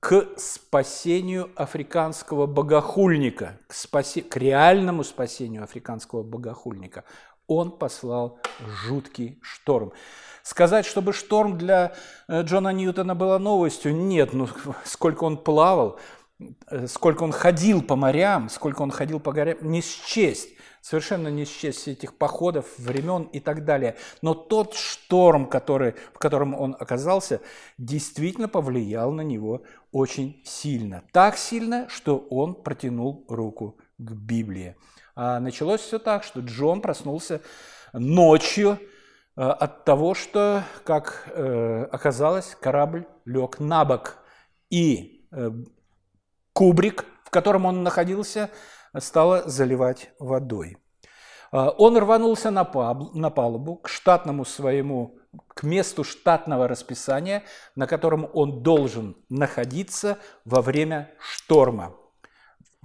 к 0.00 0.28
спасению 0.36 1.50
африканского 1.56 2.46
богохульника, 2.46 3.58
к, 3.66 3.72
спаси... 3.72 4.20
к 4.22 4.36
реальному 4.36 5.04
спасению 5.04 5.64
африканского 5.64 6.22
богохульника 6.22 7.04
он 7.46 7.70
послал 7.70 8.40
жуткий 8.60 9.38
шторм. 9.42 9.92
Сказать, 10.42 10.86
чтобы 10.86 11.12
шторм 11.12 11.58
для 11.58 11.94
э, 12.28 12.42
Джона 12.42 12.72
Ньютона 12.72 13.14
было 13.16 13.38
новостью, 13.38 13.96
нет, 13.96 14.32
ну 14.32 14.48
сколько 14.84 15.24
он 15.24 15.38
плавал, 15.38 15.98
сколько 16.86 17.22
он 17.22 17.32
ходил 17.32 17.82
по 17.82 17.96
морям, 17.96 18.48
сколько 18.48 18.82
он 18.82 18.90
ходил 18.90 19.20
по 19.20 19.32
горам, 19.32 19.56
не 19.62 19.80
счесть, 19.80 20.50
совершенно 20.82 21.28
не 21.28 21.44
счесть 21.44 21.88
этих 21.88 22.16
походов, 22.16 22.66
времен 22.78 23.24
и 23.24 23.40
так 23.40 23.64
далее. 23.64 23.96
Но 24.22 24.34
тот 24.34 24.74
шторм, 24.74 25.48
который, 25.48 25.94
в 26.14 26.18
котором 26.18 26.54
он 26.54 26.76
оказался, 26.78 27.40
действительно 27.78 28.48
повлиял 28.48 29.10
на 29.12 29.22
него 29.22 29.62
очень 29.92 30.42
сильно. 30.44 31.02
Так 31.12 31.36
сильно, 31.36 31.88
что 31.88 32.18
он 32.30 32.54
протянул 32.54 33.24
руку 33.28 33.78
к 33.98 34.12
Библии. 34.12 34.76
А 35.16 35.40
началось 35.40 35.80
все 35.80 35.98
так, 35.98 36.22
что 36.22 36.40
Джон 36.40 36.82
проснулся 36.82 37.40
ночью 37.92 38.78
э, 39.36 39.40
от 39.40 39.84
того, 39.84 40.14
что, 40.14 40.62
как 40.84 41.28
э, 41.34 41.88
оказалось, 41.90 42.54
корабль 42.60 43.06
лег 43.24 43.58
на 43.58 43.84
бок. 43.84 44.18
И 44.68 45.26
э, 45.32 45.50
кубрик, 46.56 47.04
в 47.22 47.28
котором 47.28 47.66
он 47.66 47.82
находился, 47.82 48.48
стало 48.98 49.42
заливать 49.46 50.08
водой. 50.18 50.78
Он 51.52 51.98
рванулся 51.98 52.50
на 52.50 52.64
палубу 52.64 53.76
к 53.76 53.90
штатному 53.90 54.46
своему, 54.46 55.18
к 55.48 55.64
месту 55.64 56.02
штатного 56.02 56.66
расписания, 56.66 57.42
на 57.74 57.86
котором 57.86 58.30
он 58.32 58.62
должен 58.62 59.16
находиться 59.28 60.16
во 60.46 60.62
время 60.62 61.10
шторма. 61.20 61.94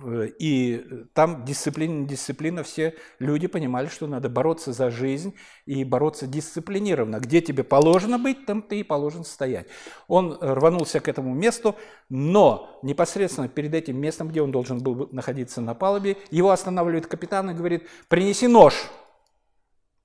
Э, 0.03 0.27
и 0.39 1.05
там 1.13 1.45
дисциплина, 1.45 2.07
дисциплина, 2.07 2.63
все 2.63 2.95
люди 3.19 3.47
понимали, 3.47 3.87
что 3.87 4.07
надо 4.07 4.29
бороться 4.29 4.73
за 4.73 4.89
жизнь 4.89 5.35
и 5.65 5.83
бороться 5.83 6.27
дисциплинированно. 6.27 7.19
Где 7.19 7.41
тебе 7.41 7.63
положено 7.63 8.17
быть, 8.17 8.45
там 8.45 8.61
ты 8.61 8.79
и 8.79 8.83
положен 8.83 9.23
стоять. 9.23 9.67
Он 10.07 10.37
рванулся 10.41 10.99
к 10.99 11.07
этому 11.07 11.33
месту, 11.33 11.75
но 12.09 12.79
непосредственно 12.81 13.47
перед 13.47 13.73
этим 13.73 13.99
местом, 13.99 14.29
где 14.29 14.41
он 14.41 14.51
должен 14.51 14.79
был 14.79 15.09
находиться 15.11 15.61
на 15.61 15.75
палубе, 15.75 16.17
его 16.29 16.51
останавливает 16.51 17.07
капитан 17.07 17.51
и 17.51 17.53
говорит, 17.53 17.87
принеси 18.07 18.47
нож. 18.47 18.89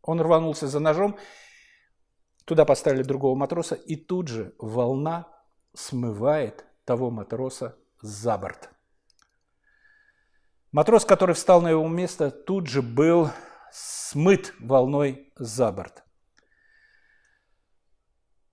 Он 0.02 0.20
рванулся 0.20 0.68
за 0.68 0.78
ножом, 0.78 1.16
туда 2.44 2.64
поставили 2.64 3.02
другого 3.02 3.34
матроса, 3.34 3.74
и 3.74 3.96
тут 3.96 4.28
же 4.28 4.54
волна 4.58 5.26
смывает 5.74 6.64
того 6.84 7.10
матроса 7.10 7.76
за 8.00 8.38
борт. 8.38 8.75
Матрос, 10.76 11.06
который 11.06 11.34
встал 11.34 11.62
на 11.62 11.68
его 11.68 11.88
место, 11.88 12.30
тут 12.30 12.66
же 12.66 12.82
был 12.82 13.30
смыт 13.72 14.52
волной 14.60 15.32
за 15.36 15.72
борт. 15.72 16.04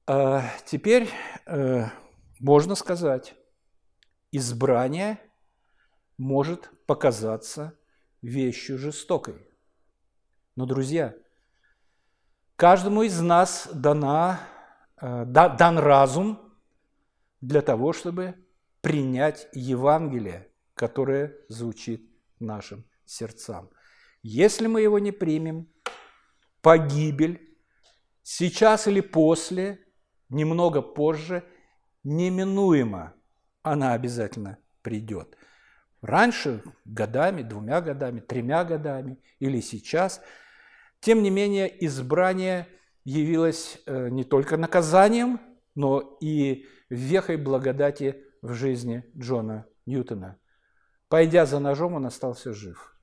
А 0.08 0.46
теперь 0.66 1.10
э, 1.46 1.88
можно 2.40 2.76
сказать, 2.76 3.36
избрание 4.32 5.20
может 6.18 6.72
показаться 6.86 7.78
вещью 8.22 8.78
жестокой. 8.78 9.46
Но, 10.56 10.66
друзья, 10.66 11.14
каждому 12.56 13.04
из 13.04 13.20
нас 13.20 13.68
дана, 13.74 14.40
э, 14.96 15.26
дан 15.26 15.78
разум 15.78 16.40
для 17.42 17.62
того, 17.62 17.92
чтобы 17.92 18.36
принять 18.80 19.50
Евангелие, 19.52 20.50
которое 20.74 21.36
звучит 21.50 22.13
нашим 22.44 22.86
сердцам. 23.06 23.70
Если 24.22 24.68
мы 24.68 24.82
его 24.82 25.00
не 25.00 25.12
примем, 25.12 25.68
погибель 26.62 27.58
сейчас 28.22 28.88
или 28.88 29.02
после, 29.02 29.80
немного 30.30 30.82
позже, 30.82 31.44
неминуемо 32.04 33.14
она 33.64 33.94
обязательно 33.94 34.58
придет. 34.82 35.38
Раньше, 36.02 36.62
годами, 36.86 37.42
двумя 37.42 37.82
годами, 37.82 38.20
тремя 38.20 38.66
годами 38.66 39.18
или 39.40 39.62
сейчас, 39.62 40.22
тем 41.00 41.24
не 41.24 41.30
менее, 41.30 41.86
избрание 41.86 42.68
явилось 43.06 43.82
э, 43.86 44.10
не 44.10 44.26
только 44.26 44.58
наказанием, 44.58 45.40
но 45.76 46.18
и 46.22 46.66
вехой 46.90 47.38
благодати 47.38 48.24
в 48.42 48.54
жизни 48.54 49.04
Джона 49.18 49.66
Ньютона. 49.86 50.38
Пойдя 51.14 51.46
за 51.46 51.60
ножом, 51.60 51.94
он 51.94 52.08
остался 52.08 52.54
жив. 52.54 52.98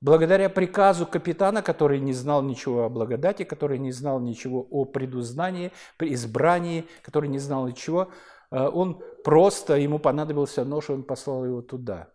Благодаря 0.00 0.48
приказу 0.48 1.06
капитана, 1.06 1.62
который 1.62 2.00
не 2.00 2.12
знал 2.12 2.42
ничего 2.42 2.82
о 2.82 2.88
благодати, 2.88 3.44
который 3.44 3.78
не 3.78 3.92
знал 3.92 4.18
ничего 4.18 4.66
о 4.68 4.84
предузнании, 4.84 5.70
избрании, 6.00 6.88
который 7.04 7.28
не 7.28 7.38
знал 7.38 7.68
ничего, 7.68 8.10
э, 8.50 8.66
он 8.66 9.00
просто, 9.22 9.76
ему 9.76 10.00
понадобился 10.00 10.64
нож, 10.64 10.90
он 10.90 11.04
послал 11.04 11.44
его 11.44 11.62
туда. 11.62 12.12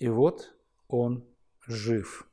И 0.00 0.10
вот 0.10 0.54
он 0.88 1.24
жив. 1.66 2.28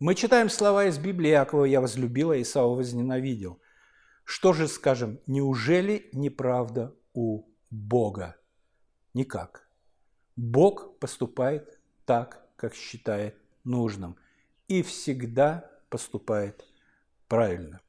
Мы 0.00 0.16
читаем 0.16 0.50
слова 0.50 0.86
из 0.86 0.98
Библии 0.98 1.30
Якова 1.30 1.66
«Я 1.66 1.80
возлюбила, 1.80 2.42
Исава 2.42 2.74
возненавидел». 2.74 3.60
Что 4.24 4.52
же 4.52 4.66
скажем, 4.66 5.20
неужели 5.28 6.08
неправда 6.12 6.96
у 7.12 7.44
Бога? 7.70 8.34
Никак. 9.14 9.68
Бог 10.36 10.98
поступает 10.98 11.78
так, 12.04 12.46
как 12.56 12.74
считает 12.74 13.36
нужным. 13.62 14.16
И 14.68 14.82
всегда 14.82 15.70
поступает 15.88 16.64
правильно. 17.28 17.80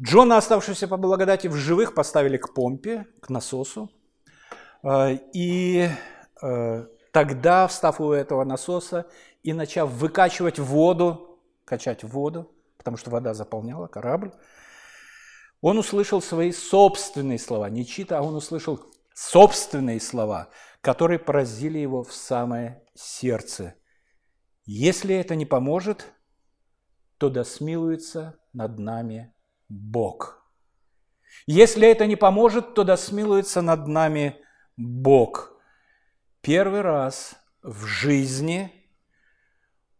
Джона, 0.00 0.36
оставшегося 0.36 0.86
по 0.86 0.96
благодати 0.96 1.48
в 1.48 1.54
живых, 1.54 1.94
поставили 1.94 2.36
к 2.36 2.54
помпе, 2.54 3.06
к 3.20 3.30
насосу. 3.30 3.90
А, 4.82 5.10
и 5.32 5.88
а, 6.40 6.86
тогда, 7.10 7.66
встав 7.66 8.00
у 8.00 8.12
этого 8.12 8.44
насоса 8.44 9.06
и 9.42 9.52
начав 9.52 9.90
выкачивать 9.90 10.58
воду, 10.58 11.40
качать 11.64 12.04
воду, 12.04 12.52
потому 12.76 12.96
что 12.96 13.10
вода 13.10 13.34
заполняла 13.34 13.88
корабль, 13.88 14.32
он 15.60 15.78
услышал 15.78 16.22
свои 16.22 16.52
собственные 16.52 17.38
слова, 17.40 17.68
не 17.68 17.84
чьи-то, 17.84 18.18
а 18.18 18.22
он 18.22 18.36
услышал 18.36 18.80
собственные 19.18 20.00
слова, 20.00 20.48
которые 20.80 21.18
поразили 21.18 21.78
его 21.78 22.04
в 22.04 22.12
самое 22.12 22.84
сердце. 22.94 23.74
Если 24.64 25.14
это 25.16 25.34
не 25.34 25.44
поможет, 25.44 26.12
то 27.18 27.28
да 27.28 27.42
смилуется 27.42 28.38
над 28.52 28.78
нами 28.78 29.34
Бог. 29.68 30.48
Если 31.46 31.88
это 31.88 32.06
не 32.06 32.14
поможет, 32.14 32.74
то 32.74 32.84
да 32.84 32.96
смилуется 32.96 33.60
над 33.60 33.88
нами 33.88 34.36
Бог. 34.76 35.52
Первый 36.40 36.82
раз 36.82 37.34
в 37.62 37.84
жизни 37.86 38.70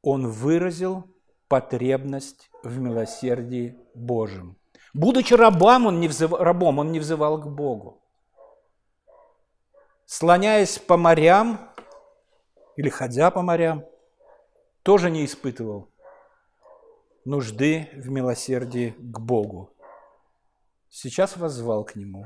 он 0.00 0.28
выразил 0.28 1.04
потребность 1.48 2.50
в 2.62 2.78
милосердии 2.78 3.78
Божьем. 3.94 4.56
Будучи 4.94 5.34
рабом, 5.34 5.86
он 5.86 5.98
не 5.98 6.06
взывал, 6.06 6.38
рабом, 6.38 6.78
он 6.78 6.92
не 6.92 7.00
взывал 7.00 7.40
к 7.40 7.48
Богу. 7.48 8.07
Слоняясь 10.10 10.78
по 10.78 10.96
морям 10.96 11.60
или 12.76 12.88
ходя 12.88 13.30
по 13.30 13.42
морям, 13.42 13.84
тоже 14.82 15.10
не 15.10 15.26
испытывал 15.26 15.92
нужды 17.26 17.90
в 17.92 18.08
милосердии 18.08 18.94
к 18.96 19.20
Богу. 19.20 19.76
Сейчас 20.88 21.36
воззвал 21.36 21.84
к 21.84 21.94
Нему. 21.94 22.24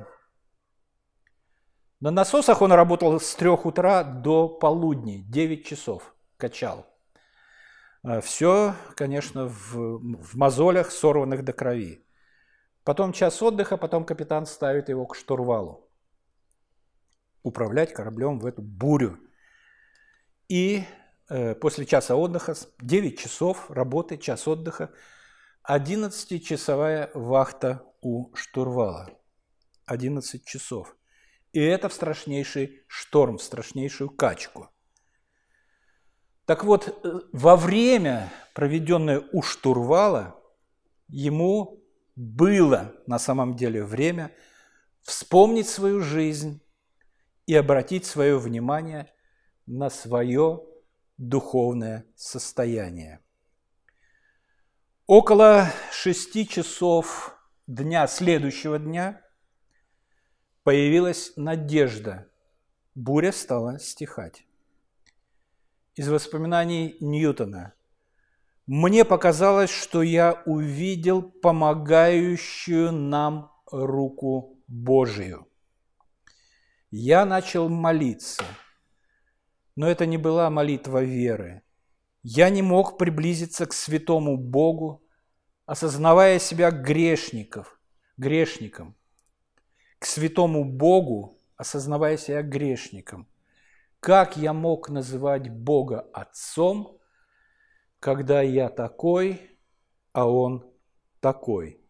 На 1.99 2.13
насосах 2.13 2.63
он 2.63 2.71
работал 2.71 3.19
с 3.19 3.35
трех 3.35 3.67
утра 3.67 4.05
до 4.05 4.49
полудня, 4.49 5.19
9 5.25 5.67
часов, 5.67 6.15
качал. 6.37 6.87
А 8.05 8.21
Все, 8.21 8.77
конечно, 8.95 9.49
в, 9.49 9.99
в 10.23 10.37
мозолях, 10.37 10.93
сорванных 10.93 11.45
до 11.45 11.53
крови. 11.53 12.07
Потом 12.85 13.13
час 13.13 13.43
отдыха, 13.43 13.77
потом 13.77 14.05
капитан 14.05 14.47
ставит 14.47 14.89
его 14.89 15.05
к 15.05 15.17
штурвалу. 15.17 15.92
Управлять 17.43 17.93
кораблем 17.93 18.39
в 18.39 18.47
эту 18.47 18.63
бурю. 18.63 19.19
И 20.49 20.85
э, 21.29 21.55
после 21.55 21.87
часа 21.87 22.17
отдыха, 22.17 22.55
9 22.81 23.19
часов 23.19 23.71
работы, 23.71 24.17
час 24.17 24.47
отдыха, 24.47 24.91
11-часовая 25.69 27.11
вахта 27.15 27.85
у 28.01 28.35
штурвала. 28.35 29.11
11 29.87 30.45
часов. 30.45 30.97
И 31.53 31.61
это 31.61 31.89
в 31.89 31.93
страшнейший 31.93 32.83
шторм, 32.87 33.39
в 33.39 33.43
страшнейшую 33.43 34.11
качку. 34.11 34.71
Так 36.47 36.65
вот, 36.65 36.89
э, 36.89 37.21
во 37.33 37.57
время, 37.57 38.33
проведенное 38.55 39.23
у 39.33 39.43
штурвала, 39.43 40.41
ему 41.09 41.83
было 42.17 42.95
на 43.07 43.19
самом 43.19 43.57
деле 43.57 43.85
время 43.85 44.33
вспомнить 45.03 45.69
свою 45.69 46.01
жизнь 46.01 46.62
и 47.53 47.55
обратить 47.55 48.07
свое 48.07 48.39
внимание 48.39 49.13
на 49.67 49.91
свое 49.91 50.63
духовное 51.19 52.07
состояние. 52.17 53.21
Около 55.07 55.67
шести 55.91 56.49
часов 56.49 57.37
дня 57.67 58.07
следующего 58.07 58.79
дня 58.79 59.21
появилась 60.63 61.35
надежда. 61.37 62.27
Буря 62.95 63.33
стала 63.33 63.79
стихать. 63.79 64.47
Из 65.95 66.09
воспоминаний 66.09 66.97
Ньютона. 67.01 67.75
Мне 68.65 69.05
показалось, 69.05 69.69
что 69.71 70.01
я 70.01 70.43
увидел 70.47 71.21
помогающую 71.21 72.93
нам 72.93 73.53
руку 73.71 74.59
Божию. 74.69 75.52
Я 76.93 77.25
начал 77.25 77.69
молиться, 77.69 78.45
но 79.75 79.89
это 79.89 80.07
не 80.07 80.19
была 80.19 80.49
молитва 80.51 81.03
веры. 81.03 81.63
Я 82.23 82.49
не 82.51 82.63
мог 82.63 82.97
приблизиться 82.99 83.67
к 83.67 83.73
святому 83.73 84.37
Богу, 84.37 85.03
осознавая 85.67 86.39
себя 86.39 86.71
грешников, 86.71 87.81
грешником– 88.17 88.95
к 90.03 90.05
святому 90.05 90.65
Богу, 90.65 91.39
осознавая 91.57 92.17
себя 92.17 92.43
грешником. 92.43 93.29
Как 94.01 94.37
я 94.37 94.53
мог 94.53 94.89
называть 94.89 95.49
Бога 95.49 96.01
Отцом, 96.13 96.99
когда 98.01 98.43
я 98.43 98.69
такой, 98.69 99.41
а 100.13 100.29
Он 100.29 100.69
такой? 101.21 101.81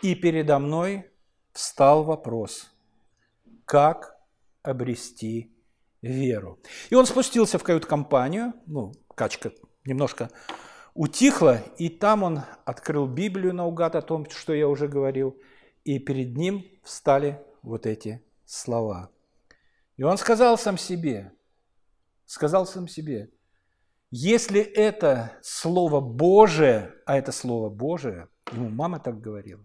И 0.00 0.14
передо 0.14 0.58
мной 0.58 1.12
встал 1.52 2.04
вопрос, 2.04 2.73
как 3.64 4.16
обрести 4.62 5.54
веру. 6.02 6.60
И 6.90 6.94
он 6.94 7.06
спустился 7.06 7.58
в 7.58 7.64
кают-компанию, 7.64 8.52
ну, 8.66 8.92
качка 9.14 9.52
немножко 9.84 10.30
утихла, 10.94 11.62
и 11.78 11.88
там 11.88 12.22
он 12.22 12.42
открыл 12.64 13.06
Библию 13.06 13.54
наугад 13.54 13.96
о 13.96 14.02
том, 14.02 14.28
что 14.30 14.54
я 14.54 14.68
уже 14.68 14.88
говорил– 14.88 15.36
и 15.84 15.98
перед 15.98 16.36
ним 16.36 16.66
встали 16.82 17.40
вот 17.62 17.86
эти 17.86 18.24
слова. 18.44 19.10
И 19.96 20.02
он 20.02 20.18
сказал 20.18 20.58
сам 20.58 20.76
себе, 20.76 21.32
сказал 22.24 22.66
сам 22.66 22.88
себе, 22.88 23.30
если 24.10 24.60
это 24.60 25.38
Слово 25.42 26.00
Божие, 26.00 26.94
а 27.06 27.16
это 27.16 27.32
Слово 27.32 27.68
Божие, 27.68 28.28
ему 28.52 28.68
мама 28.70 28.98
так 28.98 29.20
говорила, 29.20 29.64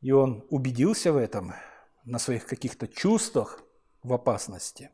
и 0.00 0.12
он 0.12 0.46
убедился 0.48 1.12
в 1.12 1.16
этом, 1.16 1.54
на 2.04 2.18
своих 2.18 2.46
каких-то 2.46 2.86
чувствах 2.86 3.62
в 4.02 4.12
опасности. 4.12 4.90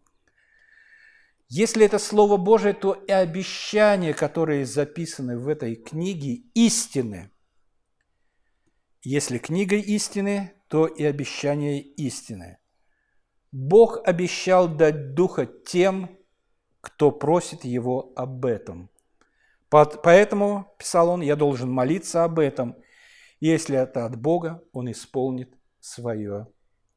Если 1.49 1.87
это 1.87 1.99
Слово 1.99 2.37
Божие, 2.37 2.75
то 2.75 2.93
и 2.93 3.13
обещания, 3.13 4.13
которые 4.15 4.67
записаны 4.67 5.39
в 5.39 5.49
этой 5.49 5.77
книге, 5.77 6.43
истины– 6.55 7.31
если 9.09 9.39
книга 9.39 9.77
истины, 9.77 10.53
то 10.67 10.89
и 10.89 11.05
обещание 11.05 11.81
истины. 11.81 12.59
Бог 13.53 14.01
обещал 14.05 14.67
дать 14.67 15.15
Духа 15.15 15.47
тем, 15.47 16.19
кто 16.81 17.13
просит 17.13 17.65
Его 17.65 18.13
об 18.17 18.45
этом. 18.45 18.91
Поэтому, 19.69 20.75
писал 20.77 21.11
он, 21.11 21.21
я 21.21 21.37
должен 21.37 21.71
молиться 21.71 22.25
об 22.25 22.41
этом. 22.41 22.75
Если 23.39 23.79
это 23.79 24.07
от 24.07 24.17
Бога, 24.17 24.65
Он 24.73 24.91
исполнит 24.91 25.55
свое 25.79 26.49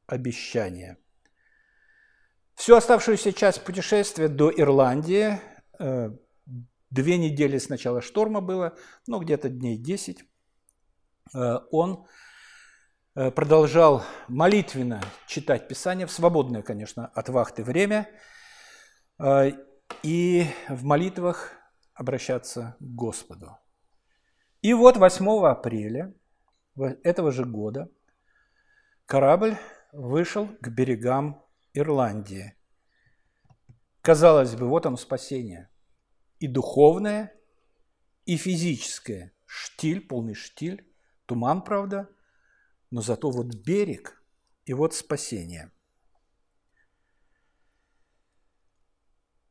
обещание. 0.10 0.98
Всю 2.56 2.76
оставшуюся 2.76 3.32
часть 3.32 3.64
путешествия 3.64 4.28
до 4.28 4.52
Ирландии, 4.52 5.40
э, 5.80 6.10
две 6.90 7.18
недели 7.18 7.58
с 7.58 7.70
начала 7.70 8.02
шторма 8.02 8.42
было, 8.42 8.78
ну 9.08 9.20
где-то 9.20 9.50
дней 9.50 9.78
десять, 9.78 10.26
Э, 11.34 11.60
он 11.72 12.06
э, 13.16 13.32
продолжал 13.32 14.04
молитвенно 14.28 15.02
читать 15.28 15.68
Писание, 15.68 16.08
в 16.08 16.12
свободное, 16.12 16.62
конечно, 16.62 17.08
от 17.08 17.30
вахты 17.30 17.64
время, 17.64 18.10
и 20.02 20.46
в 20.70 20.86
молитвах 20.86 21.52
обращаться 21.94 22.78
к 22.80 22.84
Господу. 22.84 23.58
И 24.62 24.74
вот 24.74 24.96
8 24.96 25.46
апреля 25.46 26.14
этого 27.04 27.34
же 27.34 27.44
года 27.44 27.90
корабль 29.06 29.58
вышел 29.92 30.48
к 30.62 30.70
берегам 30.70 31.46
Ирландии. 31.74 32.56
Казалось 34.02 34.56
бы, 34.56 34.68
вот 34.68 34.86
оно 34.86 34.98
спасение. 34.98 35.70
И 36.40 36.48
духовное, 36.48 37.34
и 38.26 38.38
физическое. 38.38 39.34
Штиль, 39.46 40.02
полный 40.02 40.36
штиль. 40.36 40.86
Туман, 41.26 41.62
правда, 41.62 42.10
но 42.90 43.02
зато 43.02 43.30
вот 43.30 43.48
берег 43.48 44.24
и 44.66 44.74
вот 44.74 44.96
спасение. 44.96 45.72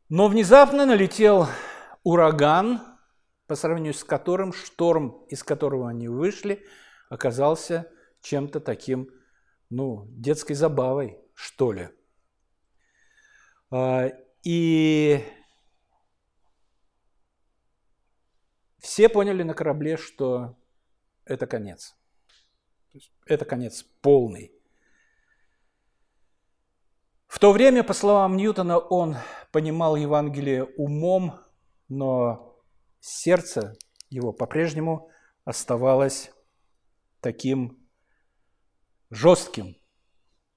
Но 0.09 0.29
внезапно 0.29 0.87
налетел 0.87 1.47
ураган, 2.03 2.81
по 3.47 3.55
сравнению 3.55 3.95
с 3.95 4.03
которым 4.03 4.53
шторм, 4.53 5.25
из 5.29 5.43
которого 5.43 5.89
они 5.89 6.09
вышли, 6.09 6.67
оказался 7.11 7.91
чем-то 8.23 8.61
таким, 8.61 9.11
ну, 9.71 10.07
детской 10.09 10.55
забавой, 10.55 11.19
что 11.35 11.73
ли. 11.73 11.91
А, 13.71 14.09
и 14.43 15.25
все 18.79 19.09
поняли 19.09 19.43
на 19.43 19.55
корабле, 19.55 19.97
что 19.97 20.57
это 21.25 21.47
конец. 21.47 21.97
Это 23.27 23.45
конец 23.45 23.83
полный. 24.01 24.53
В 27.27 27.39
то 27.39 27.53
время, 27.53 27.85
по 27.85 27.93
словам 27.93 28.37
Ньютона, 28.37 28.79
он 28.79 29.17
понимал 29.53 29.97
Евангелие 29.97 30.65
умом, 30.65 31.39
но 31.89 32.59
сердце 33.01 33.75
его 34.09 34.33
по-прежнему 34.33 35.11
оставалось 35.45 36.31
таким 37.21 37.88
жестким, 39.11 39.77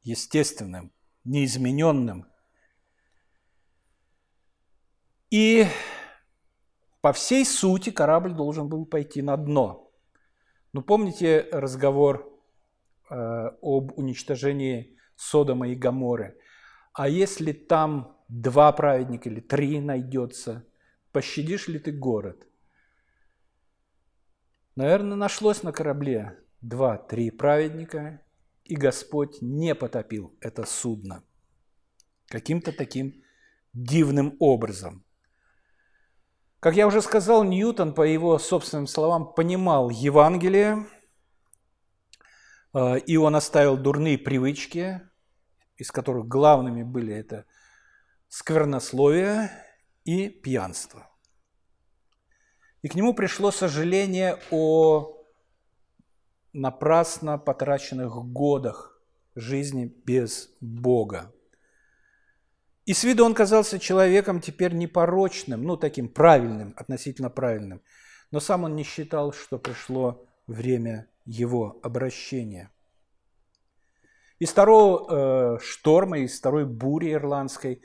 естественным, 0.04 0.92
неизмененным. 1.24 2.28
И 5.30 5.66
по 7.02 7.14
всей 7.14 7.46
сути 7.46 7.90
корабль 7.90 8.34
должен 8.34 8.68
был 8.68 8.86
пойти 8.86 9.22
на 9.22 9.38
дно. 9.38 9.92
Ну, 10.74 10.82
помните 10.82 11.48
разговор 11.52 12.32
э, 13.10 13.16
об 13.62 13.98
уничтожении 13.98 14.98
Содома 15.16 15.70
и 15.70 15.76
Гаморы? 15.76 16.38
А 16.94 17.08
если 17.08 17.54
там 17.54 18.18
два 18.28 18.72
праведника 18.72 19.30
или 19.30 19.40
три 19.40 19.80
найдется, 19.80 20.66
пощадишь 21.12 21.68
ли 21.68 21.80
ты 21.80 21.92
город? 21.92 22.48
Наверное, 24.76 25.18
нашлось 25.18 25.64
на 25.64 25.72
корабле 25.72 26.40
два-три 26.62 27.32
праведника, 27.32 28.22
и 28.64 28.76
Господь 28.76 29.42
не 29.42 29.76
потопил 29.76 30.36
это 30.40 30.66
судно 30.66 31.24
каким-то 32.32 32.72
таким 32.72 33.24
дивным 33.74 34.36
образом. 34.40 35.06
Как 36.60 36.76
я 36.76 36.88
уже 36.88 37.02
сказал, 37.02 37.44
Ньютон, 37.44 37.94
по 37.94 38.04
его 38.04 38.38
собственным 38.40 38.88
словам, 38.88 39.34
понимал 39.34 39.90
Евангелие, 39.90 40.88
э, 42.74 43.00
и 43.00 43.18
он 43.18 43.36
оставил 43.36 43.78
дурные 43.78 44.18
привычки, 44.18 45.02
из 45.76 45.92
которых 45.92 46.28
главными 46.28 46.84
были 46.84 47.14
это 47.14 47.46
сквернословие 48.30 49.52
и 50.04 50.30
пьянство. 50.30 51.10
И 52.82 52.88
к 52.88 52.96
нему 52.96 53.14
пришло 53.14 53.52
сожаление 53.52 54.40
о 54.52 55.21
напрасно 56.54 57.38
потраченных 57.38 58.16
годах 58.32 59.00
жизни 59.36 59.94
без 60.06 60.50
Бога. 60.60 61.34
И 62.86 62.94
с 62.94 63.04
виду 63.04 63.26
он 63.26 63.34
казался 63.34 63.80
человеком 63.80 64.42
теперь 64.42 64.74
непорочным, 64.74 65.64
ну, 65.64 65.78
таким 65.78 66.10
правильным, 66.10 66.74
относительно 66.76 67.30
правильным. 67.30 67.82
Но 68.32 68.40
сам 68.40 68.64
он 68.64 68.76
не 68.76 68.84
считал, 68.84 69.34
что 69.34 69.60
пришло 69.60 70.26
время 70.48 71.08
его 71.26 71.80
обращения. 71.84 72.72
Из 74.40 74.50
второго 74.50 75.56
э, 75.56 75.60
шторма, 75.62 76.20
из 76.20 76.40
второй 76.40 76.66
бури 76.66 77.14
ирландской 77.14 77.84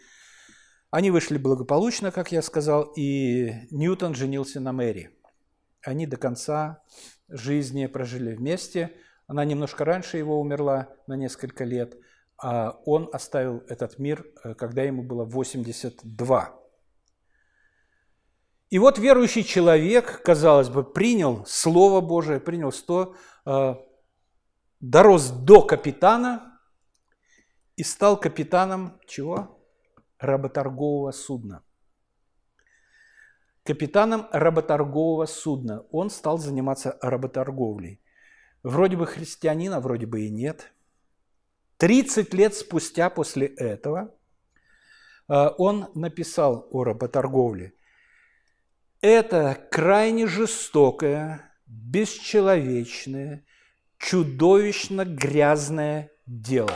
они 0.91 1.11
вышли 1.11 1.37
благополучно, 1.37 2.11
как 2.11 2.33
я 2.33 2.41
сказал, 2.41 2.93
и 2.97 3.53
Ньютон 3.71 4.15
женился 4.15 4.61
на 4.61 4.73
Мэри. 4.73 5.11
Они 5.87 6.05
до 6.05 6.17
конца 6.17 6.83
жизни 7.29 7.87
прожили 7.87 8.35
вместе. 8.35 8.91
Она 9.29 9.45
немножко 9.45 9.85
раньше 9.85 10.17
его 10.17 10.41
умерла 10.41 10.89
на 11.07 11.15
несколько 11.15 11.63
лет, 11.63 11.97
а 12.37 12.81
он 12.85 13.09
оставил 13.13 13.63
этот 13.69 13.97
мир, 14.01 14.27
э, 14.43 14.55
когда 14.55 14.83
ему 14.83 15.05
было 15.05 15.25
82. 15.25 16.61
И 18.69 18.79
вот 18.81 18.99
верующий 18.99 19.45
человек, 19.45 20.23
казалось 20.25 20.71
бы, 20.71 20.83
принял 20.83 21.47
Слово 21.47 22.01
Божие, 22.01 22.41
принял 22.41 22.73
сто, 22.73 23.15
э, 23.45 23.75
дорос 24.81 25.31
до 25.31 25.63
капитана 25.63 26.61
и 27.77 27.85
стал 27.85 28.19
капитаном 28.19 29.01
чего? 29.07 29.63
Работоргового 30.19 31.13
судна 31.13 31.63
капитаном 33.67 34.27
работоргового 34.33 35.27
судна. 35.27 35.85
Он 35.91 36.09
стал 36.09 36.39
заниматься 36.39 36.97
работорговлей. 37.03 38.01
Вроде 38.63 38.97
бы 38.97 39.07
христианин, 39.07 39.73
а 39.75 39.81
вроде 39.81 40.07
бы 40.07 40.23
и 40.23 40.31
нет. 40.31 40.73
30 41.79 42.33
лет 42.33 42.55
спустя 42.55 43.11
после 43.11 43.47
этого 43.47 44.15
э, 45.29 45.49
он 45.59 45.89
написал 45.95 46.67
о 46.71 46.85
работорговле. 46.85 47.75
Это 49.03 49.59
крайне 49.71 50.27
жестокое, 50.27 51.53
бесчеловечное, 51.67 53.45
чудовищно 53.99 55.05
грязное 55.05 56.11
дело. 56.27 56.75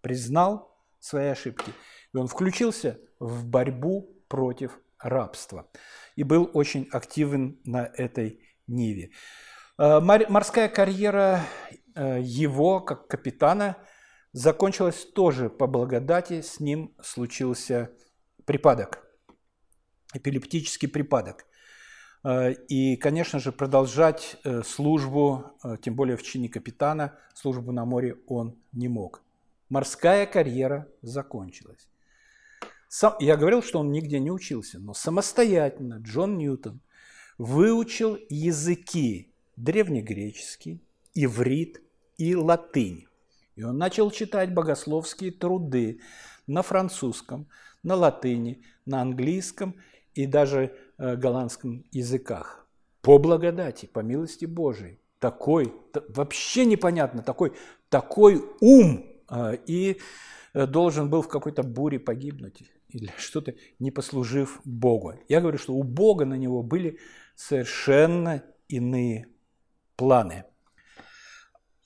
Признал 0.00 0.74
свои 0.98 1.26
ошибки. 1.26 1.72
И 2.12 2.16
он 2.16 2.26
включился 2.26 2.98
в 3.18 3.44
борьбу 3.44 4.16
против 4.28 4.78
рабства. 5.04 5.68
И 6.16 6.24
был 6.24 6.50
очень 6.52 6.88
активен 6.90 7.60
на 7.64 7.84
этой 7.84 8.40
ниве. 8.66 9.10
Э, 9.78 10.00
морская 10.00 10.68
карьера 10.68 11.42
э, 11.94 12.20
его, 12.22 12.80
как 12.80 13.08
капитана, 13.08 13.76
закончилась 14.32 15.04
тоже 15.04 15.50
по 15.50 15.66
благодати. 15.66 16.40
С 16.40 16.60
ним 16.60 16.94
случился 17.02 17.90
припадок, 18.44 19.04
эпилептический 20.14 20.88
припадок. 20.88 21.46
Э, 22.24 22.52
и, 22.52 22.96
конечно 22.96 23.38
же, 23.38 23.52
продолжать 23.52 24.36
службу, 24.64 25.58
тем 25.82 25.94
более 25.94 26.16
в 26.16 26.22
чине 26.22 26.48
капитана, 26.48 27.18
службу 27.34 27.72
на 27.72 27.84
море 27.84 28.16
он 28.26 28.56
не 28.72 28.88
мог. 28.88 29.22
Морская 29.68 30.26
карьера 30.26 30.88
закончилась. 31.02 31.88
Сам, 32.88 33.14
я 33.20 33.36
говорил, 33.36 33.62
что 33.62 33.80
он 33.80 33.90
нигде 33.90 34.20
не 34.20 34.30
учился, 34.30 34.78
но 34.78 34.94
самостоятельно 34.94 36.00
Джон 36.02 36.38
Ньютон 36.38 36.80
выучил 37.38 38.18
языки 38.28 39.34
древнегреческий, 39.56 40.80
иврит 41.14 41.82
и 42.18 42.34
латынь. 42.34 43.06
И 43.56 43.62
он 43.62 43.78
начал 43.78 44.10
читать 44.10 44.52
богословские 44.52 45.32
труды 45.32 46.00
на 46.46 46.62
французском, 46.62 47.48
на 47.82 47.94
латыни, 47.94 48.62
на 48.84 49.00
английском 49.00 49.76
и 50.14 50.26
даже 50.26 50.76
э, 50.98 51.16
голландском 51.16 51.84
языках. 51.92 52.66
По 53.00 53.18
благодати, 53.18 53.86
по 53.86 54.00
милости 54.00 54.44
Божией. 54.44 54.98
Такой, 55.18 55.72
вообще 56.08 56.64
непонятно, 56.64 57.22
такой, 57.22 57.52
такой 57.88 58.44
ум 58.60 59.06
э, 59.30 59.56
и 59.66 60.00
э, 60.52 60.66
должен 60.66 61.08
был 61.08 61.22
в 61.22 61.28
какой-то 61.28 61.62
буре 61.62 61.98
погибнуть 61.98 62.62
или 62.94 63.12
что-то, 63.16 63.54
не 63.80 63.90
послужив 63.90 64.60
Богу. 64.64 65.14
Я 65.28 65.40
говорю, 65.40 65.58
что 65.58 65.74
у 65.74 65.82
Бога 65.82 66.24
на 66.24 66.34
него 66.34 66.62
были 66.62 66.98
совершенно 67.34 68.44
иные 68.68 69.26
планы. 69.96 70.44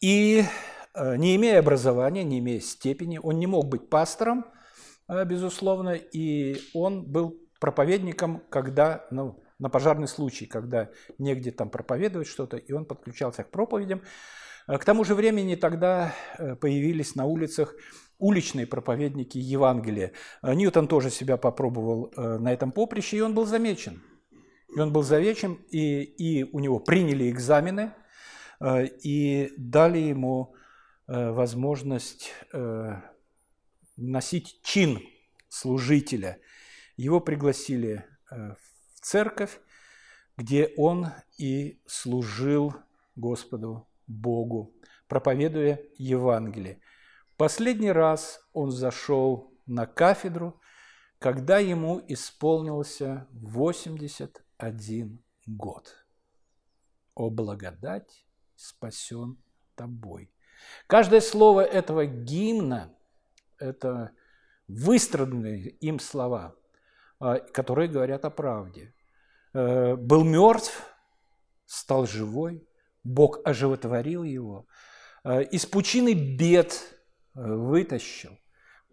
И 0.01 0.45
э, 0.95 1.17
не 1.17 1.35
имея 1.37 1.59
образования, 1.61 2.25
не 2.25 2.39
имея 2.39 2.61
степени, 2.61 3.19
он 3.23 3.39
не 3.39 3.47
мог 3.47 3.69
быть 3.69 3.89
пастором, 3.89 4.45
э, 5.09 5.25
безусловно, 5.25 5.95
и 5.95 6.61
он 6.75 7.11
был 7.11 7.41
проповедником, 7.59 8.43
когда, 8.51 9.07
ну, 9.11 9.43
на 9.59 9.71
пожарный 9.71 10.07
случай, 10.07 10.47
когда 10.47 10.91
негде 11.19 11.51
там 11.51 11.71
проповедовать 11.71 12.29
что-то, 12.29 12.59
и 12.59 12.73
он 12.73 12.85
подключался 12.85 13.45
к 13.45 13.51
проповедям. 13.51 14.03
Э, 14.69 14.77
к 14.77 14.85
тому 14.85 15.05
же 15.05 15.15
времени 15.15 15.55
тогда 15.55 16.15
появились 16.61 17.15
на 17.15 17.25
улицах 17.25 17.75
уличные 18.19 18.67
проповедники 18.67 19.39
Евангелия. 19.39 20.13
Э, 20.43 20.55
Ньютон 20.55 20.89
тоже 20.89 21.11
себя 21.11 21.37
попробовал 21.37 22.13
э, 22.17 22.39
на 22.39 22.53
этом 22.53 22.73
поприще, 22.73 23.17
и 23.17 23.21
он 23.21 23.35
был 23.35 23.47
замечен. 23.47 24.03
И 24.75 24.79
он 24.79 24.93
был 24.93 25.03
замечен, 25.03 25.55
и, 25.71 26.03
и 26.03 26.45
у 26.45 26.59
него 26.59 26.79
приняли 26.79 27.31
экзамены, 27.31 27.95
э, 28.61 28.87
и 29.03 29.53
дали 29.57 29.99
ему 29.99 30.55
возможность 31.11 32.35
носить 33.97 34.61
чин 34.63 35.01
служителя. 35.49 36.39
Его 36.99 37.19
пригласили 37.19 38.05
в 38.31 39.01
церковь, 39.01 39.59
где 40.37 40.71
он 40.77 41.07
и 41.39 41.81
служил 41.87 42.75
Господу 43.17 43.89
Богу, 44.07 44.75
проповедуя 45.09 45.81
Евангелие. 45.97 46.83
Последний 47.39 47.93
раз 47.93 48.41
он 48.53 48.73
зашел 48.73 49.57
на 49.65 49.87
кафедру, 49.87 50.61
когда 51.21 51.59
ему 51.59 52.03
исполнился 52.09 53.29
81 53.31 55.23
год. 55.47 55.95
«О 57.15 57.31
благодать 57.31 58.27
спасен 58.57 59.41
тобой». 59.77 60.33
Каждое 60.89 61.21
слово 61.21 61.61
этого 61.61 62.07
гимна– 62.07 62.93
это 63.59 64.11
выстраданные 64.67 65.69
им 65.69 66.01
слова, 66.01 66.57
а, 67.21 67.39
которые 67.39 67.89
говорят 67.89 68.25
о 68.25 68.31
правде. 68.31 68.93
Э, 69.55 69.95
был 69.95 70.25
мертв, 70.25 70.93
стал 71.67 72.05
живой, 72.09 72.67
Бог 73.05 73.39
оживотворил 73.45 74.25
его. 74.25 74.67
Э, 75.23 75.45
из 75.45 75.67
пучины 75.67 76.15
бед 76.15 76.98
вытащил, 77.39 78.39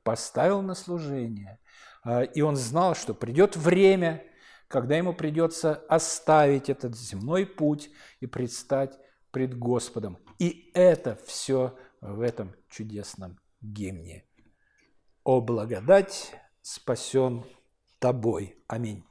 поставил 0.03 0.61
на 0.61 0.75
служение. 0.75 1.59
А, 2.03 2.23
и 2.23 2.41
он 2.41 2.55
знал, 2.55 2.95
что 2.95 3.13
придет 3.13 3.55
время, 3.55 4.23
когда 4.67 4.95
ему 4.95 5.13
придется 5.13 5.73
оставить 5.89 6.69
этот 6.69 6.95
земной 6.95 7.45
путь 7.45 7.89
и 8.19 8.27
предстать 8.27 8.97
пред 9.31 9.57
Господом. 9.57 10.17
И 10.39 10.71
это 10.73 11.17
все 11.25 11.77
в 12.01 12.21
этом 12.21 12.55
чудесном 12.69 13.39
гимне. 13.61 14.25
«О 15.23 15.41
благодать 15.41 16.31
спасен 16.61 17.45
тобой». 17.99 18.63
Аминь. 18.67 19.05